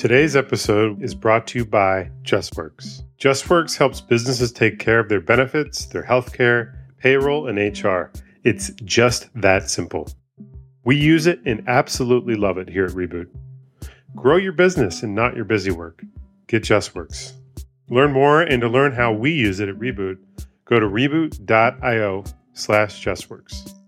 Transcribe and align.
Today's 0.00 0.34
episode 0.34 1.02
is 1.02 1.14
brought 1.14 1.46
to 1.48 1.58
you 1.58 1.66
by 1.66 2.10
JustWorks. 2.22 3.02
JustWorks 3.18 3.76
helps 3.76 4.00
businesses 4.00 4.50
take 4.50 4.78
care 4.78 4.98
of 4.98 5.10
their 5.10 5.20
benefits, 5.20 5.84
their 5.84 6.02
healthcare, 6.02 6.74
payroll, 6.96 7.46
and 7.46 7.58
HR. 7.58 8.10
It's 8.42 8.70
just 8.82 9.28
that 9.34 9.68
simple. 9.68 10.10
We 10.86 10.96
use 10.96 11.26
it 11.26 11.40
and 11.44 11.62
absolutely 11.68 12.34
love 12.34 12.56
it 12.56 12.70
here 12.70 12.86
at 12.86 12.92
Reboot. 12.92 13.26
Grow 14.16 14.38
your 14.38 14.54
business 14.54 15.02
and 15.02 15.14
not 15.14 15.36
your 15.36 15.44
busy 15.44 15.70
work. 15.70 16.02
Get 16.46 16.62
JustWorks. 16.62 17.34
Learn 17.90 18.10
more 18.10 18.40
and 18.40 18.62
to 18.62 18.68
learn 18.68 18.92
how 18.92 19.12
we 19.12 19.32
use 19.32 19.60
it 19.60 19.68
at 19.68 19.76
Reboot, 19.76 20.16
go 20.64 20.80
to 20.80 20.86
reboot.io 20.86 22.24
slash 22.54 23.04
JustWorks. 23.04 23.79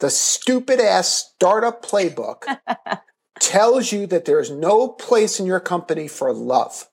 The 0.00 0.08
stupid 0.08 0.80
ass 0.80 1.08
startup 1.08 1.84
playbook 1.84 2.44
tells 3.38 3.92
you 3.92 4.06
that 4.06 4.24
there 4.24 4.40
is 4.40 4.50
no 4.50 4.88
place 4.88 5.38
in 5.38 5.44
your 5.44 5.60
company 5.60 6.08
for 6.08 6.32
love. 6.32 6.88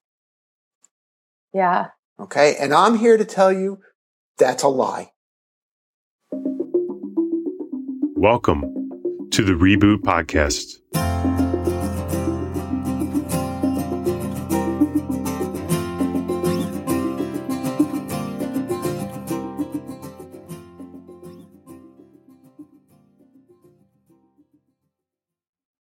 Yeah. 1.54 1.92
Okay. 2.20 2.58
And 2.60 2.74
I'm 2.74 2.98
here 2.98 3.16
to 3.16 3.24
tell 3.24 3.54
you 3.54 3.80
that's 4.38 4.64
a 4.64 4.68
lie. 4.68 5.12
Welcome 8.18 8.90
to 9.32 9.42
the 9.42 9.54
Reboot 9.54 10.00
Podcast. 10.00 10.76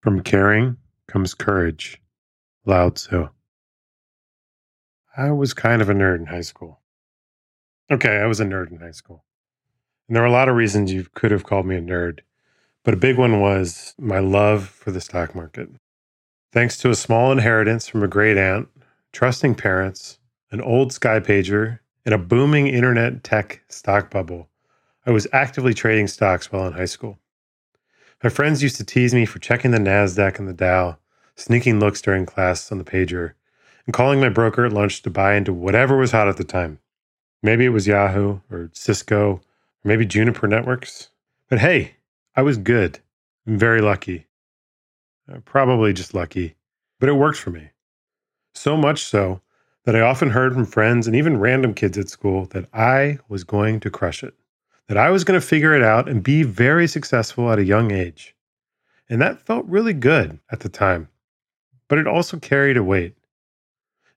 From 0.07 0.23
caring 0.23 0.77
comes 1.09 1.35
courage. 1.35 2.01
Lao 2.65 2.91
Tzu. 2.91 3.29
I 5.17 5.33
was 5.33 5.53
kind 5.53 5.83
of 5.83 5.91
a 5.91 5.95
nerd 5.95 6.21
in 6.21 6.27
high 6.27 6.43
school. 6.43 6.81
Okay, 7.91 8.19
I 8.19 8.27
was 8.27 8.39
a 8.39 8.45
nerd 8.45 8.71
in 8.71 8.79
high 8.79 8.93
school. 8.93 9.25
And 10.07 10.15
there 10.15 10.23
were 10.23 10.29
a 10.29 10.31
lot 10.31 10.49
of 10.49 10.55
reasons 10.55 10.93
you 10.93 11.09
could 11.17 11.33
have 11.33 11.43
called 11.43 11.67
me 11.67 11.75
a 11.75 11.83
nerd, 11.83 12.21
but 12.85 12.95
a 12.95 12.97
big 12.97 13.19
one 13.19 13.41
was 13.41 13.97
my 13.99 14.21
love 14.21 14.69
for 14.69 14.93
the 14.93 15.01
stock 15.01 15.35
market. 15.35 15.71
Thanks 16.53 16.79
to 16.79 16.91
a 16.91 16.95
small 16.95 17.33
inheritance 17.33 17.89
from 17.89 18.05
a 18.05 18.09
great 18.09 18.39
aunt, 18.39 18.69
trusting 19.11 19.57
parents, 19.57 20.21
an 20.53 20.61
old 20.61 20.93
Sky 20.93 21.19
Pager, 21.19 21.81
and 22.05 22.15
a 22.15 22.19
booming 22.19 22.69
internet 22.69 23.25
tech 23.25 23.61
stock 23.69 24.13
bubble, 24.13 24.51
I 25.05 25.11
was 25.11 25.27
actively 25.33 25.75
trading 25.75 26.07
stocks 26.07 26.53
while 26.53 26.69
in 26.69 26.75
high 26.75 26.85
school. 26.85 27.19
My 28.25 28.31
friends 28.31 28.63
used 28.63 28.77
to 28.77 28.85
tease 28.85 29.13
me 29.13 29.27
for 29.27 29.39
checking 29.39 29.73
the 29.73 29.79
NASDAQ 29.79 30.39
and 30.39 30.49
the 30.49 30.55
Dow, 30.55 30.97
sneaking 31.35 31.79
looks 31.79 32.01
during 32.01 32.25
class 32.25 32.73
on 32.73 32.79
the 32.79 32.85
pager, 32.85 33.35
and 33.85 33.93
calling 33.93 34.21
my 34.21 34.31
broker 34.31 34.65
at 34.65 34.73
lunch 34.73 35.03
to 35.03 35.11
buy 35.11 35.35
into 35.35 35.53
whatever 35.53 35.99
was 35.99 36.13
hot 36.13 36.27
at 36.27 36.39
the 36.39 36.45
time. 36.45 36.79
Maybe 37.43 37.67
it 37.67 37.71
was 37.71 37.87
Yahoo 37.87 38.41
or 38.51 38.71
Cisco, 38.73 39.33
or 39.33 39.41
maybe 39.85 40.07
Juniper 40.07 40.49
Networks. 40.49 41.11
But 41.51 41.59
hey, 41.59 41.97
I 42.35 42.41
was 42.41 42.57
good. 42.57 43.01
Very 43.45 43.83
lucky. 43.83 44.27
Uh, 45.31 45.41
probably 45.45 45.93
just 45.93 46.15
lucky, 46.15 46.57
but 46.99 47.11
it 47.11 47.15
worked 47.15 47.39
for 47.39 47.51
me. 47.51 47.71
So 48.55 48.79
much 48.79 49.05
so 49.05 49.43
that 49.85 49.95
I 49.95 50.01
often 50.01 50.31
heard 50.31 50.55
from 50.55 50.65
friends 50.65 51.07
and 51.07 51.15
even 51.15 51.39
random 51.39 51.75
kids 51.75 51.99
at 51.99 52.09
school 52.09 52.47
that 52.47 52.67
I 52.73 53.19
was 53.29 53.45
going 53.45 53.79
to 53.81 53.91
crush 53.91 54.25
it 54.25 54.35
that 54.89 54.97
I 54.97 55.11
was 55.11 55.25
going 55.25 55.39
to 55.41 55.47
figure 55.47 55.75
it 55.75 55.83
out 55.83 56.09
and 56.09 56.23
be 56.23 56.43
very 56.43 56.87
successful 56.87 57.51
at 57.51 57.59
a 57.59 57.65
young 57.65 57.91
age. 57.91 58.35
And 59.09 59.21
that 59.21 59.41
felt 59.41 59.67
really 59.67 59.93
good 59.93 60.39
at 60.51 60.61
the 60.61 60.69
time, 60.69 61.09
but 61.89 61.99
it 61.99 62.07
also 62.07 62.39
carried 62.39 62.77
a 62.77 62.83
weight. 62.83 63.15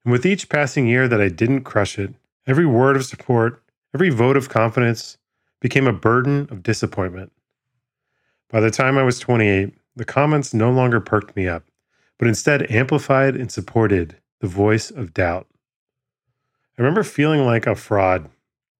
And 0.03 0.11
with 0.11 0.25
each 0.25 0.49
passing 0.49 0.87
year 0.87 1.07
that 1.07 1.21
I 1.21 1.29
didn't 1.29 1.63
crush 1.63 1.99
it, 1.99 2.13
every 2.47 2.65
word 2.65 2.95
of 2.95 3.05
support, 3.05 3.63
every 3.93 4.09
vote 4.09 4.37
of 4.37 4.49
confidence 4.49 5.17
became 5.59 5.87
a 5.87 5.93
burden 5.93 6.47
of 6.49 6.63
disappointment. 6.63 7.31
By 8.49 8.59
the 8.59 8.71
time 8.71 8.97
I 8.97 9.03
was 9.03 9.19
28, 9.19 9.73
the 9.95 10.05
comments 10.05 10.53
no 10.53 10.71
longer 10.71 10.99
perked 10.99 11.35
me 11.35 11.47
up, 11.47 11.65
but 12.17 12.27
instead 12.27 12.71
amplified 12.71 13.35
and 13.35 13.51
supported 13.51 14.15
the 14.39 14.47
voice 14.47 14.89
of 14.89 15.13
doubt. 15.13 15.47
I 16.77 16.81
remember 16.81 17.03
feeling 17.03 17.45
like 17.45 17.67
a 17.67 17.75
fraud 17.75 18.29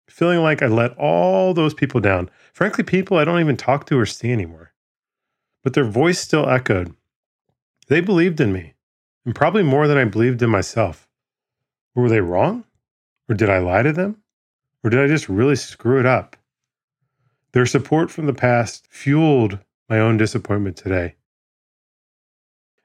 feeling 0.09 0.41
like 0.41 0.61
I 0.61 0.67
let 0.67 0.97
all 0.97 1.53
those 1.53 1.73
people 1.73 2.01
down. 2.01 2.29
Frankly, 2.53 2.83
people 2.83 3.17
I 3.17 3.25
don't 3.25 3.39
even 3.39 3.57
talk 3.57 3.85
to 3.87 3.99
or 3.99 4.05
see 4.05 4.31
anymore. 4.31 4.73
But 5.63 5.73
their 5.73 5.85
voice 5.85 6.19
still 6.19 6.49
echoed. 6.49 6.95
They 7.87 8.01
believed 8.01 8.39
in 8.39 8.51
me, 8.53 8.73
and 9.25 9.35
probably 9.35 9.63
more 9.63 9.87
than 9.87 9.97
I 9.97 10.05
believed 10.05 10.41
in 10.41 10.49
myself. 10.49 11.07
Were 11.95 12.09
they 12.09 12.21
wrong? 12.21 12.65
Or 13.27 13.35
did 13.35 13.49
I 13.49 13.59
lie 13.59 13.83
to 13.83 13.93
them? 13.93 14.21
Or 14.83 14.89
did 14.89 14.99
I 14.99 15.07
just 15.07 15.29
really 15.29 15.55
screw 15.55 15.99
it 15.99 16.05
up? 16.05 16.35
Their 17.51 17.65
support 17.65 18.11
from 18.11 18.25
the 18.25 18.33
past 18.33 18.87
fueled 18.89 19.59
my 19.89 19.99
own 19.99 20.17
disappointment 20.17 20.77
today. 20.77 21.15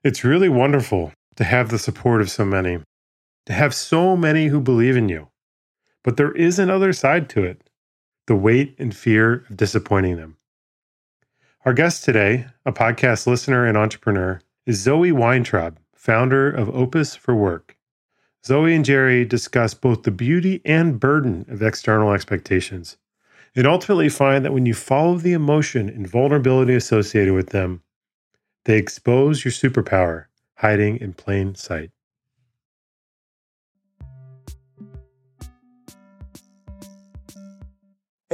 It's 0.03 0.25
really 0.25 0.49
wonderful 0.49 1.13
to 1.37 1.45
have 1.45 1.71
the 1.71 1.79
support 1.79 2.21
of 2.21 2.31
so 2.31 2.45
many, 2.45 2.79
to 3.47 3.53
have 3.53 3.75
so 3.75 4.17
many 4.17 4.47
who 4.47 4.61
believe 4.61 4.97
in 4.97 5.09
you. 5.09 5.29
But 6.05 6.17
there 6.17 6.33
is 6.33 6.61
another 6.61 6.93
side 6.93 7.29
to 7.31 7.43
it 7.43 7.69
the 8.27 8.37
weight 8.37 8.77
and 8.79 8.95
fear 8.95 9.45
of 9.51 9.57
disappointing 9.57 10.17
them. 10.17 10.37
Our 11.65 11.75
guest 11.75 12.05
today, 12.05 12.47
a 12.65 12.73
podcast 12.73 13.27
listener 13.27 13.67
and 13.67 13.77
entrepreneur, 13.77 14.41
is 14.67 14.81
Zoe 14.81 15.13
Weintraub, 15.13 15.79
founder 15.95 16.51
of 16.51 16.75
Opus 16.75 17.17
for 17.17 17.35
Work. 17.35 17.77
Zoe 18.47 18.75
and 18.75 18.85
Jerry 18.85 19.25
discuss 19.25 19.75
both 19.75 20.03
the 20.03 20.11
beauty 20.11 20.61
and 20.65 21.01
burden 21.01 21.47
of 21.49 21.63
external 21.63 22.13
expectations 22.13 22.99
and 23.57 23.67
ultimately 23.67 24.09
find 24.09 24.45
that 24.45 24.53
when 24.53 24.67
you 24.67 24.75
follow 24.75 25.17
the 25.17 25.33
emotion 25.33 25.89
and 25.89 26.07
vulnerability 26.07 26.75
associated 26.75 27.33
with 27.35 27.51
them, 27.51 27.83
they 28.65 28.77
expose 28.77 29.45
your 29.45 29.53
superpower 29.53 30.27
hiding 30.57 30.97
in 30.99 31.13
plain 31.13 31.55
sight. 31.55 31.91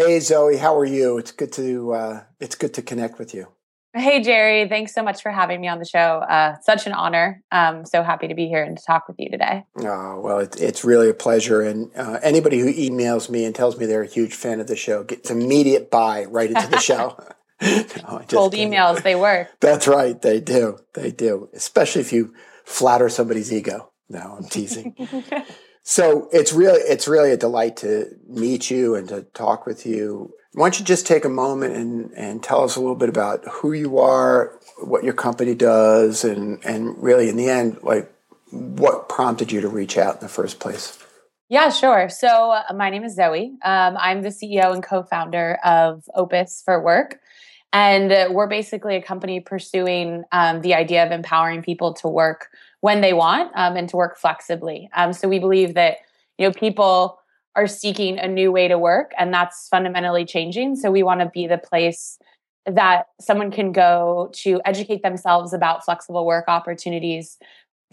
Hey 0.01 0.19
Zoe, 0.21 0.57
how 0.57 0.79
are 0.79 0.87
you? 0.87 1.19
It's 1.19 1.31
good 1.31 1.53
to 1.53 1.93
uh, 1.93 2.23
it's 2.41 2.55
good 2.55 2.73
to 2.73 2.81
connect 2.81 3.19
with 3.19 3.35
you. 3.35 3.49
Hey 3.93 4.23
Jerry, 4.23 4.67
thanks 4.67 4.95
so 4.95 5.03
much 5.03 5.21
for 5.21 5.31
having 5.31 5.61
me 5.61 5.69
on 5.69 5.79
the 5.79 5.85
show. 5.85 5.99
Uh, 5.99 6.57
such 6.63 6.87
an 6.87 6.95
honor. 6.95 7.43
I'm 7.53 7.85
so 7.85 8.03
happy 8.03 8.27
to 8.29 8.35
be 8.35 8.49
here 8.49 8.65
and 8.65 8.79
to 8.79 8.83
talk 8.83 9.09
with 9.09 9.17
you 9.19 9.29
today. 9.29 9.65
Oh 9.77 10.19
well, 10.21 10.39
it, 10.39 10.59
it's 10.59 10.87
really 10.87 11.11
a 11.11 11.15
pleasure. 11.15 11.61
And 11.61 11.91
uh, 11.95 12.19
anybody 12.23 12.61
who 12.61 12.73
emails 12.73 13.29
me 13.29 13.45
and 13.45 13.55
tells 13.55 13.79
me 13.79 13.85
they're 13.85 14.01
a 14.01 14.07
huge 14.07 14.33
fan 14.33 14.59
of 14.59 14.69
the 14.69 14.75
show 14.75 15.05
gets 15.05 15.31
immediate 15.31 15.91
buy 15.91 16.25
right 16.25 16.49
into 16.49 16.67
the 16.69 16.79
show. 16.81 17.23
no, 17.61 18.25
Cold 18.27 18.55
emails, 18.55 19.03
they 19.03 19.17
work. 19.17 19.49
That's 19.61 19.87
right, 19.87 20.19
they 20.23 20.41
do. 20.41 20.79
They 20.95 21.11
do, 21.11 21.51
especially 21.53 22.01
if 22.01 22.11
you 22.11 22.33
flatter 22.65 23.11
somebody's 23.11 23.53
ego. 23.53 23.93
No, 24.09 24.39
I'm 24.39 24.45
teasing. 24.45 24.97
So 25.83 26.29
it's 26.33 26.53
really 26.53 26.81
it's 26.81 27.09
really 27.09 27.33
a 27.33 27.37
delight 27.37 27.77
to 27.79 28.07
meet 28.29 28.71
you 28.71 28.95
and 28.95 29.09
to 29.09 29.23
talk 29.35 29.67
with 29.67 29.87
you. 29.87 30.33
Why 30.53 30.67
don't 30.67 30.81
you 30.81 30.85
just 30.85 31.07
take 31.07 31.25
a 31.25 31.29
moment 31.29 31.77
and, 31.77 32.11
and 32.13 32.43
tell 32.43 32.65
us 32.65 32.75
a 32.75 32.81
little 32.81 32.97
bit 32.97 33.09
about 33.09 33.47
who 33.49 33.73
you 33.73 33.99
are, 33.99 34.59
what 34.83 35.05
your 35.05 35.15
company 35.15 35.55
does, 35.55 36.25
and 36.25 36.65
and 36.65 37.01
really 37.03 37.29
in 37.29 37.37
the 37.37 37.49
end, 37.49 37.79
like 37.83 38.13
what 38.51 39.09
prompted 39.09 39.53
you 39.53 39.61
to 39.61 39.69
reach 39.69 39.97
out 39.97 40.17
in 40.17 40.21
the 40.21 40.29
first 40.29 40.61
place? 40.61 40.99
Yeah, 41.49 41.71
sure. 41.71 42.09
So 42.09 42.53
uh, 42.53 42.73
my 42.75 42.91
name 42.91 43.03
is 43.03 43.17
Zoe. 43.17 43.57
Um, 43.65 43.97
I'm 43.99 44.23
the 44.23 44.29
CEO 44.29 44.73
and 44.73 44.85
co-founder 44.85 45.59
of 45.65 46.05
Opus 46.15 46.63
for 46.65 46.81
Work. 46.81 47.19
And 47.73 48.11
uh, 48.11 48.29
we're 48.31 48.49
basically 48.49 48.97
a 48.97 49.03
company 49.03 49.41
pursuing 49.41 50.25
um, 50.33 50.61
the 50.61 50.75
idea 50.75 51.05
of 51.05 51.13
empowering 51.13 51.63
people 51.63 51.95
to 51.95 52.09
work 52.09 52.49
when 52.81 53.01
they 53.01 53.13
want 53.13 53.53
um, 53.55 53.77
and 53.77 53.89
to 53.91 53.97
work 53.97 54.19
flexibly. 54.19 54.91
Um, 54.95 55.13
so 55.13 55.29
we 55.29 55.39
believe 55.39 55.75
that 55.75 55.99
you 56.39 56.47
know 56.47 56.53
people 56.53 57.19
are 57.55 57.67
seeking 57.67 58.19
a 58.19 58.27
new 58.27 58.51
way 58.51 58.69
to 58.69 58.79
work, 58.79 59.13
and 59.19 59.33
that's 59.33 59.69
fundamentally 59.69 60.25
changing. 60.25 60.77
So 60.77 60.91
we 60.91 61.03
want 61.03 61.21
to 61.21 61.27
be 61.27 61.47
the 61.47 61.59
place 61.59 62.19
that 62.67 63.07
someone 63.21 63.51
can 63.51 63.73
go 63.73 64.31
to 64.35 64.61
educate 64.65 65.03
themselves 65.03 65.53
about 65.53 65.85
flexible 65.85 66.27
work 66.27 66.47
opportunities, 66.49 67.39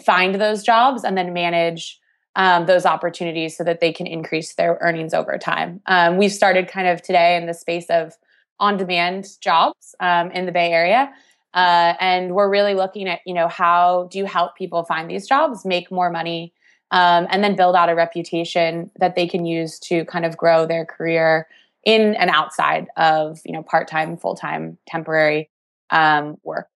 find 0.03 0.35
those 0.35 0.63
jobs, 0.63 1.03
and 1.03 1.17
then 1.17 1.33
manage. 1.33 1.99
Um, 2.35 2.67
those 2.67 2.85
opportunities 2.85 3.57
so 3.57 3.63
that 3.63 3.79
they 3.79 3.91
can 3.91 4.05
increase 4.05 4.53
their 4.53 4.77
earnings 4.79 5.15
over 5.15 5.39
time. 5.39 5.81
Um, 5.87 6.17
we've 6.17 6.31
started 6.31 6.67
kind 6.67 6.87
of 6.87 7.01
today 7.01 7.35
in 7.35 7.47
the 7.47 7.53
space 7.55 7.87
of 7.89 8.13
on 8.59 8.77
demand 8.77 9.27
jobs 9.41 9.95
um, 9.99 10.31
in 10.31 10.45
the 10.45 10.51
Bay 10.51 10.71
Area. 10.71 11.11
Uh, 11.53 11.93
and 11.99 12.35
we're 12.35 12.49
really 12.49 12.75
looking 12.75 13.07
at, 13.07 13.19
you 13.25 13.33
know, 13.33 13.47
how 13.47 14.07
do 14.11 14.17
you 14.17 14.25
help 14.25 14.55
people 14.55 14.83
find 14.83 15.09
these 15.09 15.27
jobs, 15.27 15.65
make 15.65 15.91
more 15.91 16.09
money, 16.09 16.53
um, 16.91 17.27
and 17.29 17.43
then 17.43 17.55
build 17.55 17.75
out 17.75 17.89
a 17.89 17.95
reputation 17.95 18.91
that 18.99 19.15
they 19.15 19.27
can 19.27 19.45
use 19.45 19.79
to 19.79 20.05
kind 20.05 20.25
of 20.25 20.37
grow 20.37 20.65
their 20.65 20.85
career 20.85 21.47
in 21.83 22.15
and 22.15 22.29
outside 22.29 22.87
of, 22.97 23.39
you 23.45 23.53
know, 23.53 23.63
part 23.63 23.87
time, 23.87 24.17
full 24.17 24.35
time, 24.35 24.77
temporary 24.87 25.49
um, 25.89 26.37
work. 26.43 26.67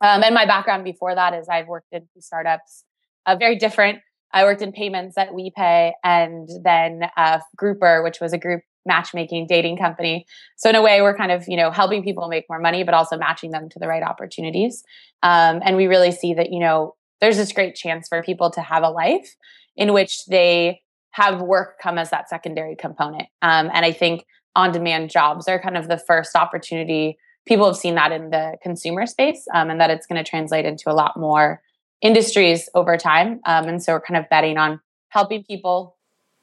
Um, 0.00 0.22
and 0.22 0.34
my 0.34 0.46
background 0.46 0.84
before 0.84 1.14
that 1.14 1.34
is 1.34 1.48
I've 1.48 1.66
worked 1.66 1.92
in 1.92 2.06
startups, 2.18 2.84
uh, 3.26 3.36
very 3.36 3.56
different. 3.56 4.00
I 4.32 4.44
worked 4.44 4.62
in 4.62 4.72
payments 4.72 5.18
at 5.18 5.30
WePay 5.30 5.92
and 6.04 6.48
then 6.62 7.10
uh, 7.16 7.40
Grouper, 7.56 8.02
which 8.02 8.20
was 8.20 8.32
a 8.32 8.38
group 8.38 8.62
matchmaking 8.86 9.46
dating 9.46 9.76
company. 9.76 10.26
So 10.56 10.70
in 10.70 10.76
a 10.76 10.82
way, 10.82 11.02
we're 11.02 11.16
kind 11.16 11.32
of 11.32 11.44
you 11.48 11.56
know 11.56 11.70
helping 11.70 12.02
people 12.02 12.28
make 12.28 12.46
more 12.48 12.60
money, 12.60 12.84
but 12.84 12.94
also 12.94 13.16
matching 13.16 13.50
them 13.50 13.68
to 13.70 13.78
the 13.78 13.88
right 13.88 14.02
opportunities. 14.02 14.82
Um, 15.22 15.60
and 15.64 15.76
we 15.76 15.86
really 15.86 16.12
see 16.12 16.34
that 16.34 16.52
you 16.52 16.60
know 16.60 16.94
there's 17.20 17.36
this 17.36 17.52
great 17.52 17.74
chance 17.74 18.08
for 18.08 18.22
people 18.22 18.50
to 18.50 18.60
have 18.60 18.82
a 18.82 18.88
life 18.88 19.36
in 19.76 19.92
which 19.92 20.24
they 20.26 20.82
have 21.12 21.42
work 21.42 21.78
come 21.80 21.98
as 21.98 22.10
that 22.10 22.28
secondary 22.28 22.76
component. 22.76 23.28
Um, 23.42 23.70
and 23.72 23.84
I 23.84 23.92
think 23.92 24.24
on-demand 24.56 25.10
jobs 25.10 25.48
are 25.48 25.60
kind 25.60 25.76
of 25.76 25.88
the 25.88 25.98
first 25.98 26.34
opportunity. 26.36 27.18
People 27.46 27.66
have 27.66 27.76
seen 27.76 27.94
that 27.96 28.12
in 28.12 28.30
the 28.30 28.56
consumer 28.62 29.06
space, 29.06 29.46
um, 29.54 29.70
and 29.70 29.80
that 29.80 29.90
it's 29.90 30.06
going 30.06 30.22
to 30.22 30.28
translate 30.28 30.64
into 30.64 30.90
a 30.90 30.94
lot 30.94 31.18
more 31.18 31.62
industries 32.00 32.68
over 32.74 32.96
time. 32.96 33.40
Um, 33.44 33.68
and 33.68 33.82
so 33.82 33.92
we're 33.92 34.00
kind 34.00 34.18
of 34.18 34.28
betting 34.28 34.56
on 34.56 34.80
helping 35.08 35.44
people 35.44 35.96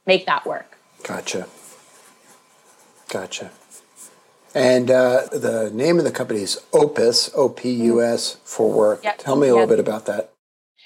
make 0.06 0.26
that 0.26 0.46
work. 0.46 0.78
Gotcha. 1.04 1.48
Gotcha. 3.10 3.52
And 4.56 4.90
uh, 4.90 5.28
the 5.32 5.70
name 5.74 6.00
of 6.00 6.04
the 6.04 6.12
company 6.12 6.42
is 6.42 6.60
Opus, 6.74 7.30
O 7.36 7.48
P 7.50 7.72
U 7.72 8.02
S, 8.02 8.34
mm-hmm. 8.34 8.46
for 8.46 8.72
work. 8.72 9.04
Yep. 9.04 9.18
Tell 9.20 9.36
me 9.36 9.50
a 9.50 9.54
little 9.54 9.68
bit 9.68 9.80
about 9.80 10.06
that. 10.08 10.32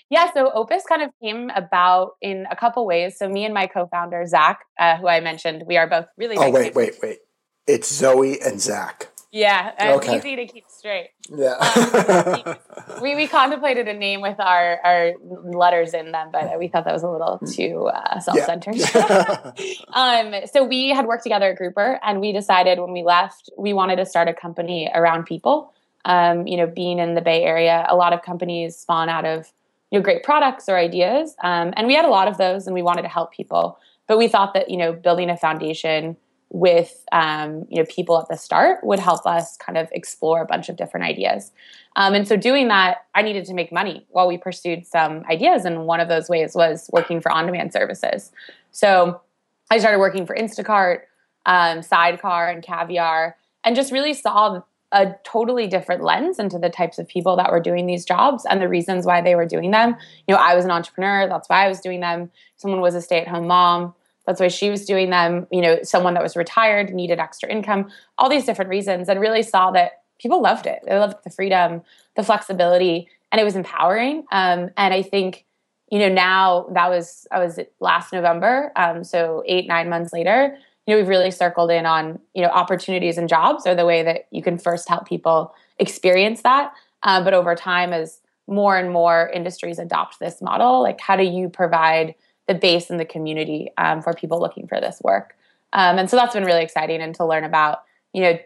Yeah, 0.10 0.30
so 0.34 0.52
Opus 0.52 0.84
kind 0.90 1.04
of 1.04 1.12
came 1.24 1.50
about 1.56 2.16
in 2.22 2.46
a 2.52 2.56
couple 2.56 2.86
ways. 2.86 3.18
So 3.18 3.30
me 3.30 3.46
and 3.46 3.54
my 3.54 3.68
co-founder 3.68 4.26
Zach, 4.26 4.60
uh, 4.78 4.98
who 4.98 5.08
I 5.08 5.22
mentioned, 5.22 5.64
we 5.66 5.78
are 5.78 5.88
both 5.88 6.08
really. 6.18 6.36
Oh 6.38 6.52
wait, 6.52 6.76
wait, 6.76 6.96
wait! 7.02 7.20
It's 7.66 7.90
Zoe 7.90 8.42
and 8.42 8.60
Zach. 8.60 9.08
Yeah, 9.32 9.96
okay. 9.96 10.18
easy 10.18 10.36
to 10.36 10.46
keep 10.46 10.66
straight. 10.68 11.12
Yeah. 11.30 11.54
um, 11.54 12.58
we, 13.02 13.16
we 13.16 13.28
contemplated 13.28 13.88
a 13.88 13.94
name 13.94 14.20
with 14.20 14.38
our, 14.42 14.80
our 14.84 15.14
letters 15.22 15.94
in 15.94 16.12
them, 16.12 16.30
but 16.34 16.60
we 16.60 16.68
thought 16.68 16.84
that 16.84 16.92
was 16.92 17.04
a 17.04 17.10
little 17.10 17.40
mm. 17.42 17.56
too 17.56 17.88
uh, 17.88 18.20
self 18.20 18.40
centered. 18.40 18.76
Yeah. 18.76 19.52
um, 19.94 20.34
so 20.52 20.66
we 20.66 20.90
had 20.90 21.06
worked 21.06 21.24
together 21.24 21.52
at 21.52 21.58
Grouper, 21.58 21.98
and 22.04 22.20
we 22.20 22.34
decided 22.34 22.80
when 22.80 22.92
we 22.92 23.04
left, 23.04 23.50
we 23.58 23.72
wanted 23.72 23.96
to 23.98 24.06
start 24.06 24.28
a 24.28 24.34
company 24.34 24.92
around 24.94 25.26
people. 25.26 25.74
Um, 26.04 26.46
you 26.46 26.58
know, 26.58 26.68
being 26.68 27.00
in 27.00 27.16
the 27.16 27.22
Bay 27.22 27.44
Area, 27.44 27.86
a 27.88 27.96
lot 27.96 28.12
of 28.12 28.24
companies 28.24 28.76
spawn 28.76 29.08
out 29.08 29.24
of 29.24 29.54
you 29.92 30.00
know 30.00 30.04
great 30.04 30.24
products 30.24 30.68
or 30.68 30.76
ideas, 30.76 31.36
um, 31.44 31.74
and 31.78 31.88
we 31.88 31.94
had 31.94 32.06
a 32.06 32.10
lot 32.10 32.28
of 32.28 32.38
those, 32.38 32.68
and 32.68 32.74
we 32.74 32.82
wanted 32.82 33.04
to 33.04 33.08
help 33.08 33.32
people. 33.32 33.78
But 34.08 34.18
we 34.18 34.28
thought 34.28 34.54
that 34.56 34.70
you 34.70 34.78
know 34.78 34.92
building 34.92 35.30
a 35.30 35.38
foundation 35.38 36.18
with 36.54 37.06
um, 37.14 37.66
you 37.70 37.78
know 37.78 37.86
people 37.90 38.20
at 38.20 38.28
the 38.28 38.36
start 38.36 38.84
would 38.84 39.00
help 39.00 39.26
us 39.26 39.56
kind 39.58 39.78
of 39.78 39.88
explore 39.94 40.42
a 40.42 40.46
bunch 40.46 40.68
of 40.68 40.76
different 40.76 41.06
ideas. 41.06 41.52
Um, 41.96 42.14
and 42.14 42.28
so 42.28 42.36
doing 42.36 42.68
that, 42.68 43.06
I 43.16 43.22
needed 43.22 43.46
to 43.46 43.54
make 43.54 43.72
money 43.72 44.06
while 44.10 44.28
we 44.28 44.38
pursued 44.38 44.86
some 44.86 45.24
ideas, 45.30 45.66
and 45.66 45.86
one 45.88 46.02
of 46.02 46.10
those 46.10 46.30
ways 46.30 46.54
was 46.54 46.90
working 46.92 47.22
for 47.22 47.32
on-demand 47.32 47.72
services. 47.72 48.32
So 48.72 49.22
I 49.70 49.78
started 49.78 50.00
working 50.00 50.26
for 50.26 50.36
Instacart, 50.36 51.02
um, 51.46 51.82
Sidecar, 51.82 52.50
and 52.50 52.62
Caviar, 52.62 53.38
and 53.64 53.76
just 53.76 53.92
really 53.92 54.14
saw 54.14 54.62
a 54.92 55.16
totally 55.24 55.68
different 55.68 56.04
lens 56.04 56.38
into 56.38 56.60
the 56.60 56.70
types 56.70 57.00
of 57.00 57.08
people 57.08 57.38
that 57.38 57.50
were 57.50 57.62
doing 57.62 57.86
these 57.86 58.04
jobs 58.04 58.46
and 58.46 58.62
the 58.62 58.68
reasons 58.68 59.06
why 59.06 59.22
they 59.22 59.36
were 59.36 59.46
doing 59.46 59.72
them. 59.72 59.96
You 60.28 60.36
know, 60.36 60.42
I 60.42 60.54
was 60.54 60.66
an 60.66 60.72
entrepreneur, 60.72 61.30
that's 61.30 61.48
why 61.48 61.64
I 61.66 61.70
was 61.70 61.80
doing 61.80 62.02
them. 62.02 62.30
Someone 62.58 62.82
was 62.82 62.94
a 62.94 63.02
stay-at-home 63.02 63.48
mom 63.48 63.94
that's 64.32 64.40
why 64.40 64.48
she 64.48 64.70
was 64.70 64.86
doing 64.86 65.10
them. 65.10 65.46
You 65.52 65.62
know, 65.62 65.80
someone 65.84 66.14
that 66.14 66.24
was 66.24 66.38
retired 66.38 66.94
needed 66.94 67.20
extra 67.20 67.50
income, 67.50 67.92
all 68.18 68.30
these 68.30 68.46
different 68.46 68.70
reasons, 68.70 69.10
and 69.10 69.20
really 69.20 69.44
saw 69.44 69.72
that 69.72 70.04
people 70.20 70.42
loved 70.42 70.68
it. 70.68 70.80
They 70.86 70.98
loved 70.98 71.18
the 71.26 71.30
freedom, 71.30 71.82
the 72.16 72.24
flexibility, 72.24 73.10
and 73.30 73.42
it 73.42 73.44
was 73.44 73.58
empowering. 73.58 74.24
Um, 74.32 74.70
and 74.78 74.94
I 74.94 75.02
think, 75.02 75.46
you 75.92 76.00
know, 76.00 76.08
now 76.08 76.68
that 76.74 76.90
was 76.90 77.28
I 77.30 77.40
was 77.40 77.60
last 77.82 78.14
November, 78.14 78.72
um, 78.78 79.04
so 79.04 79.44
eight 79.46 79.68
nine 79.68 79.90
months 79.90 80.14
later. 80.14 80.58
You 80.88 80.96
know, 80.96 81.02
we've 81.02 81.10
really 81.10 81.32
circled 81.32 81.70
in 81.70 81.86
on 81.86 82.18
you 82.34 82.42
know 82.42 82.50
opportunities 82.50 83.18
and 83.18 83.28
jobs 83.28 83.68
are 83.68 83.76
the 83.76 83.86
way 83.86 84.02
that 84.04 84.28
you 84.32 84.42
can 84.42 84.58
first 84.58 84.88
help 84.88 85.06
people 85.06 85.54
experience 85.78 86.42
that. 86.44 86.72
Uh, 87.04 87.22
but 87.22 87.34
over 87.34 87.54
time, 87.54 87.92
as 87.92 88.22
more 88.48 88.78
and 88.78 88.92
more 88.92 89.30
industries 89.34 89.78
adopt 89.78 90.22
this 90.22 90.42
model, 90.42 90.82
like 90.82 91.02
how 91.02 91.18
do 91.18 91.24
you 91.24 91.50
provide 91.50 92.16
the 92.48 92.54
base 92.54 92.90
and 92.90 93.00
the 93.00 93.06
community 93.06 93.72
um, 93.78 94.02
for 94.02 94.14
people 94.14 94.40
looking 94.40 94.68
for 94.68 94.80
this 94.80 95.02
work. 95.04 95.36
Um, 95.74 95.98
and 95.98 96.10
so 96.10 96.18
that's 96.18 96.34
been 96.34 96.44
really 96.44 96.64
exciting 96.64 97.02
and 97.02 97.16
to 97.16 97.26
learn 97.26 97.44
about, 97.44 97.84
you 98.14 98.22
know, 98.22 98.38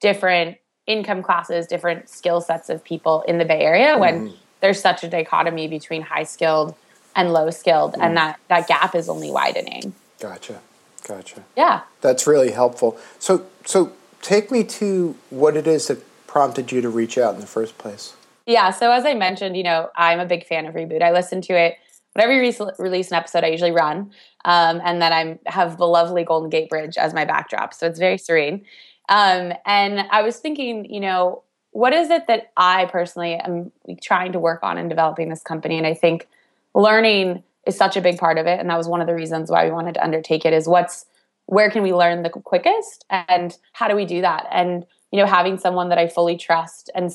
different 0.00 0.58
income 0.86 1.22
classes, 1.22 1.66
different 1.66 2.08
skill 2.08 2.40
sets 2.40 2.68
of 2.68 2.82
people 2.82 3.22
in 3.22 3.38
the 3.38 3.44
Bay 3.44 3.60
Area 3.60 3.98
when 3.98 4.28
mm. 4.28 4.36
there's 4.60 4.80
such 4.80 5.04
a 5.04 5.08
dichotomy 5.08 5.68
between 5.68 6.02
high 6.02 6.24
skilled 6.24 6.74
and 7.14 7.32
low 7.32 7.50
skilled, 7.50 7.94
mm. 7.94 8.02
and 8.02 8.16
that 8.16 8.40
that 8.48 8.66
gap 8.66 8.94
is 8.94 9.08
only 9.08 9.30
widening. 9.30 9.94
Gotcha, 10.18 10.60
gotcha. 11.06 11.44
Yeah, 11.56 11.82
that's 12.00 12.26
really 12.26 12.50
helpful. 12.50 12.98
So, 13.18 13.46
so 13.64 13.92
take 14.22 14.50
me 14.50 14.64
to 14.64 15.14
what 15.30 15.56
it 15.56 15.66
is 15.66 15.88
that 15.88 16.02
prompted 16.26 16.72
you 16.72 16.80
to 16.80 16.88
reach 16.88 17.18
out 17.18 17.34
in 17.34 17.40
the 17.40 17.46
first 17.46 17.78
place. 17.78 18.14
Yeah, 18.46 18.70
so 18.70 18.90
as 18.90 19.04
I 19.04 19.14
mentioned, 19.14 19.56
you 19.56 19.62
know, 19.62 19.90
I'm 19.94 20.18
a 20.18 20.26
big 20.26 20.46
fan 20.46 20.66
of 20.66 20.74
Reboot. 20.74 21.02
I 21.02 21.12
listen 21.12 21.42
to 21.42 21.52
it 21.52 21.76
whenever 22.14 22.32
you 22.32 22.40
re- 22.40 22.70
release 22.78 23.10
an 23.10 23.16
episode, 23.16 23.44
I 23.44 23.48
usually 23.48 23.72
run, 23.72 24.10
um, 24.44 24.80
and 24.84 25.00
then 25.00 25.12
I 25.12 25.38
have 25.50 25.78
the 25.78 25.86
lovely 25.86 26.24
Golden 26.24 26.50
Gate 26.50 26.68
Bridge 26.68 26.96
as 26.96 27.14
my 27.14 27.24
backdrop, 27.24 27.74
so 27.74 27.86
it's 27.86 27.98
very 27.98 28.18
serene. 28.18 28.64
Um, 29.08 29.52
and 29.66 30.00
I 30.10 30.22
was 30.22 30.38
thinking, 30.38 30.84
you 30.92 31.00
know, 31.00 31.42
what 31.72 31.92
is 31.92 32.10
it 32.10 32.26
that 32.26 32.52
I 32.56 32.86
personally 32.86 33.34
am 33.34 33.72
trying 34.02 34.32
to 34.32 34.38
work 34.38 34.60
on 34.62 34.78
in 34.78 34.88
developing 34.88 35.28
this 35.28 35.42
company? 35.42 35.78
And 35.78 35.86
I 35.86 35.94
think 35.94 36.28
learning 36.74 37.42
is 37.66 37.76
such 37.76 37.96
a 37.96 38.00
big 38.00 38.18
part 38.18 38.38
of 38.38 38.46
it, 38.46 38.60
and 38.60 38.68
that 38.70 38.78
was 38.78 38.88
one 38.88 39.00
of 39.00 39.06
the 39.06 39.14
reasons 39.14 39.50
why 39.50 39.64
we 39.64 39.70
wanted 39.70 39.94
to 39.94 40.04
undertake 40.04 40.44
it. 40.44 40.52
Is 40.52 40.68
what's 40.68 41.06
where 41.46 41.70
can 41.70 41.82
we 41.82 41.92
learn 41.92 42.22
the 42.22 42.30
quickest, 42.30 43.04
and 43.10 43.56
how 43.72 43.88
do 43.88 43.96
we 43.96 44.04
do 44.04 44.20
that? 44.20 44.46
And 44.50 44.86
you 45.10 45.18
know, 45.18 45.26
having 45.26 45.58
someone 45.58 45.88
that 45.90 45.98
I 45.98 46.08
fully 46.08 46.36
trust 46.36 46.90
and 46.94 47.10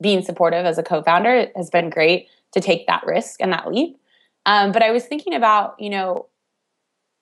being 0.00 0.22
supportive 0.22 0.64
as 0.66 0.78
a 0.78 0.82
co-founder 0.82 1.50
has 1.56 1.70
been 1.70 1.90
great 1.90 2.28
to 2.52 2.60
take 2.60 2.86
that 2.86 3.04
risk 3.04 3.40
and 3.40 3.52
that 3.52 3.68
leap. 3.72 3.98
Um, 4.48 4.72
but 4.72 4.82
I 4.82 4.92
was 4.92 5.04
thinking 5.04 5.34
about, 5.34 5.74
you 5.78 5.90
know, 5.90 6.26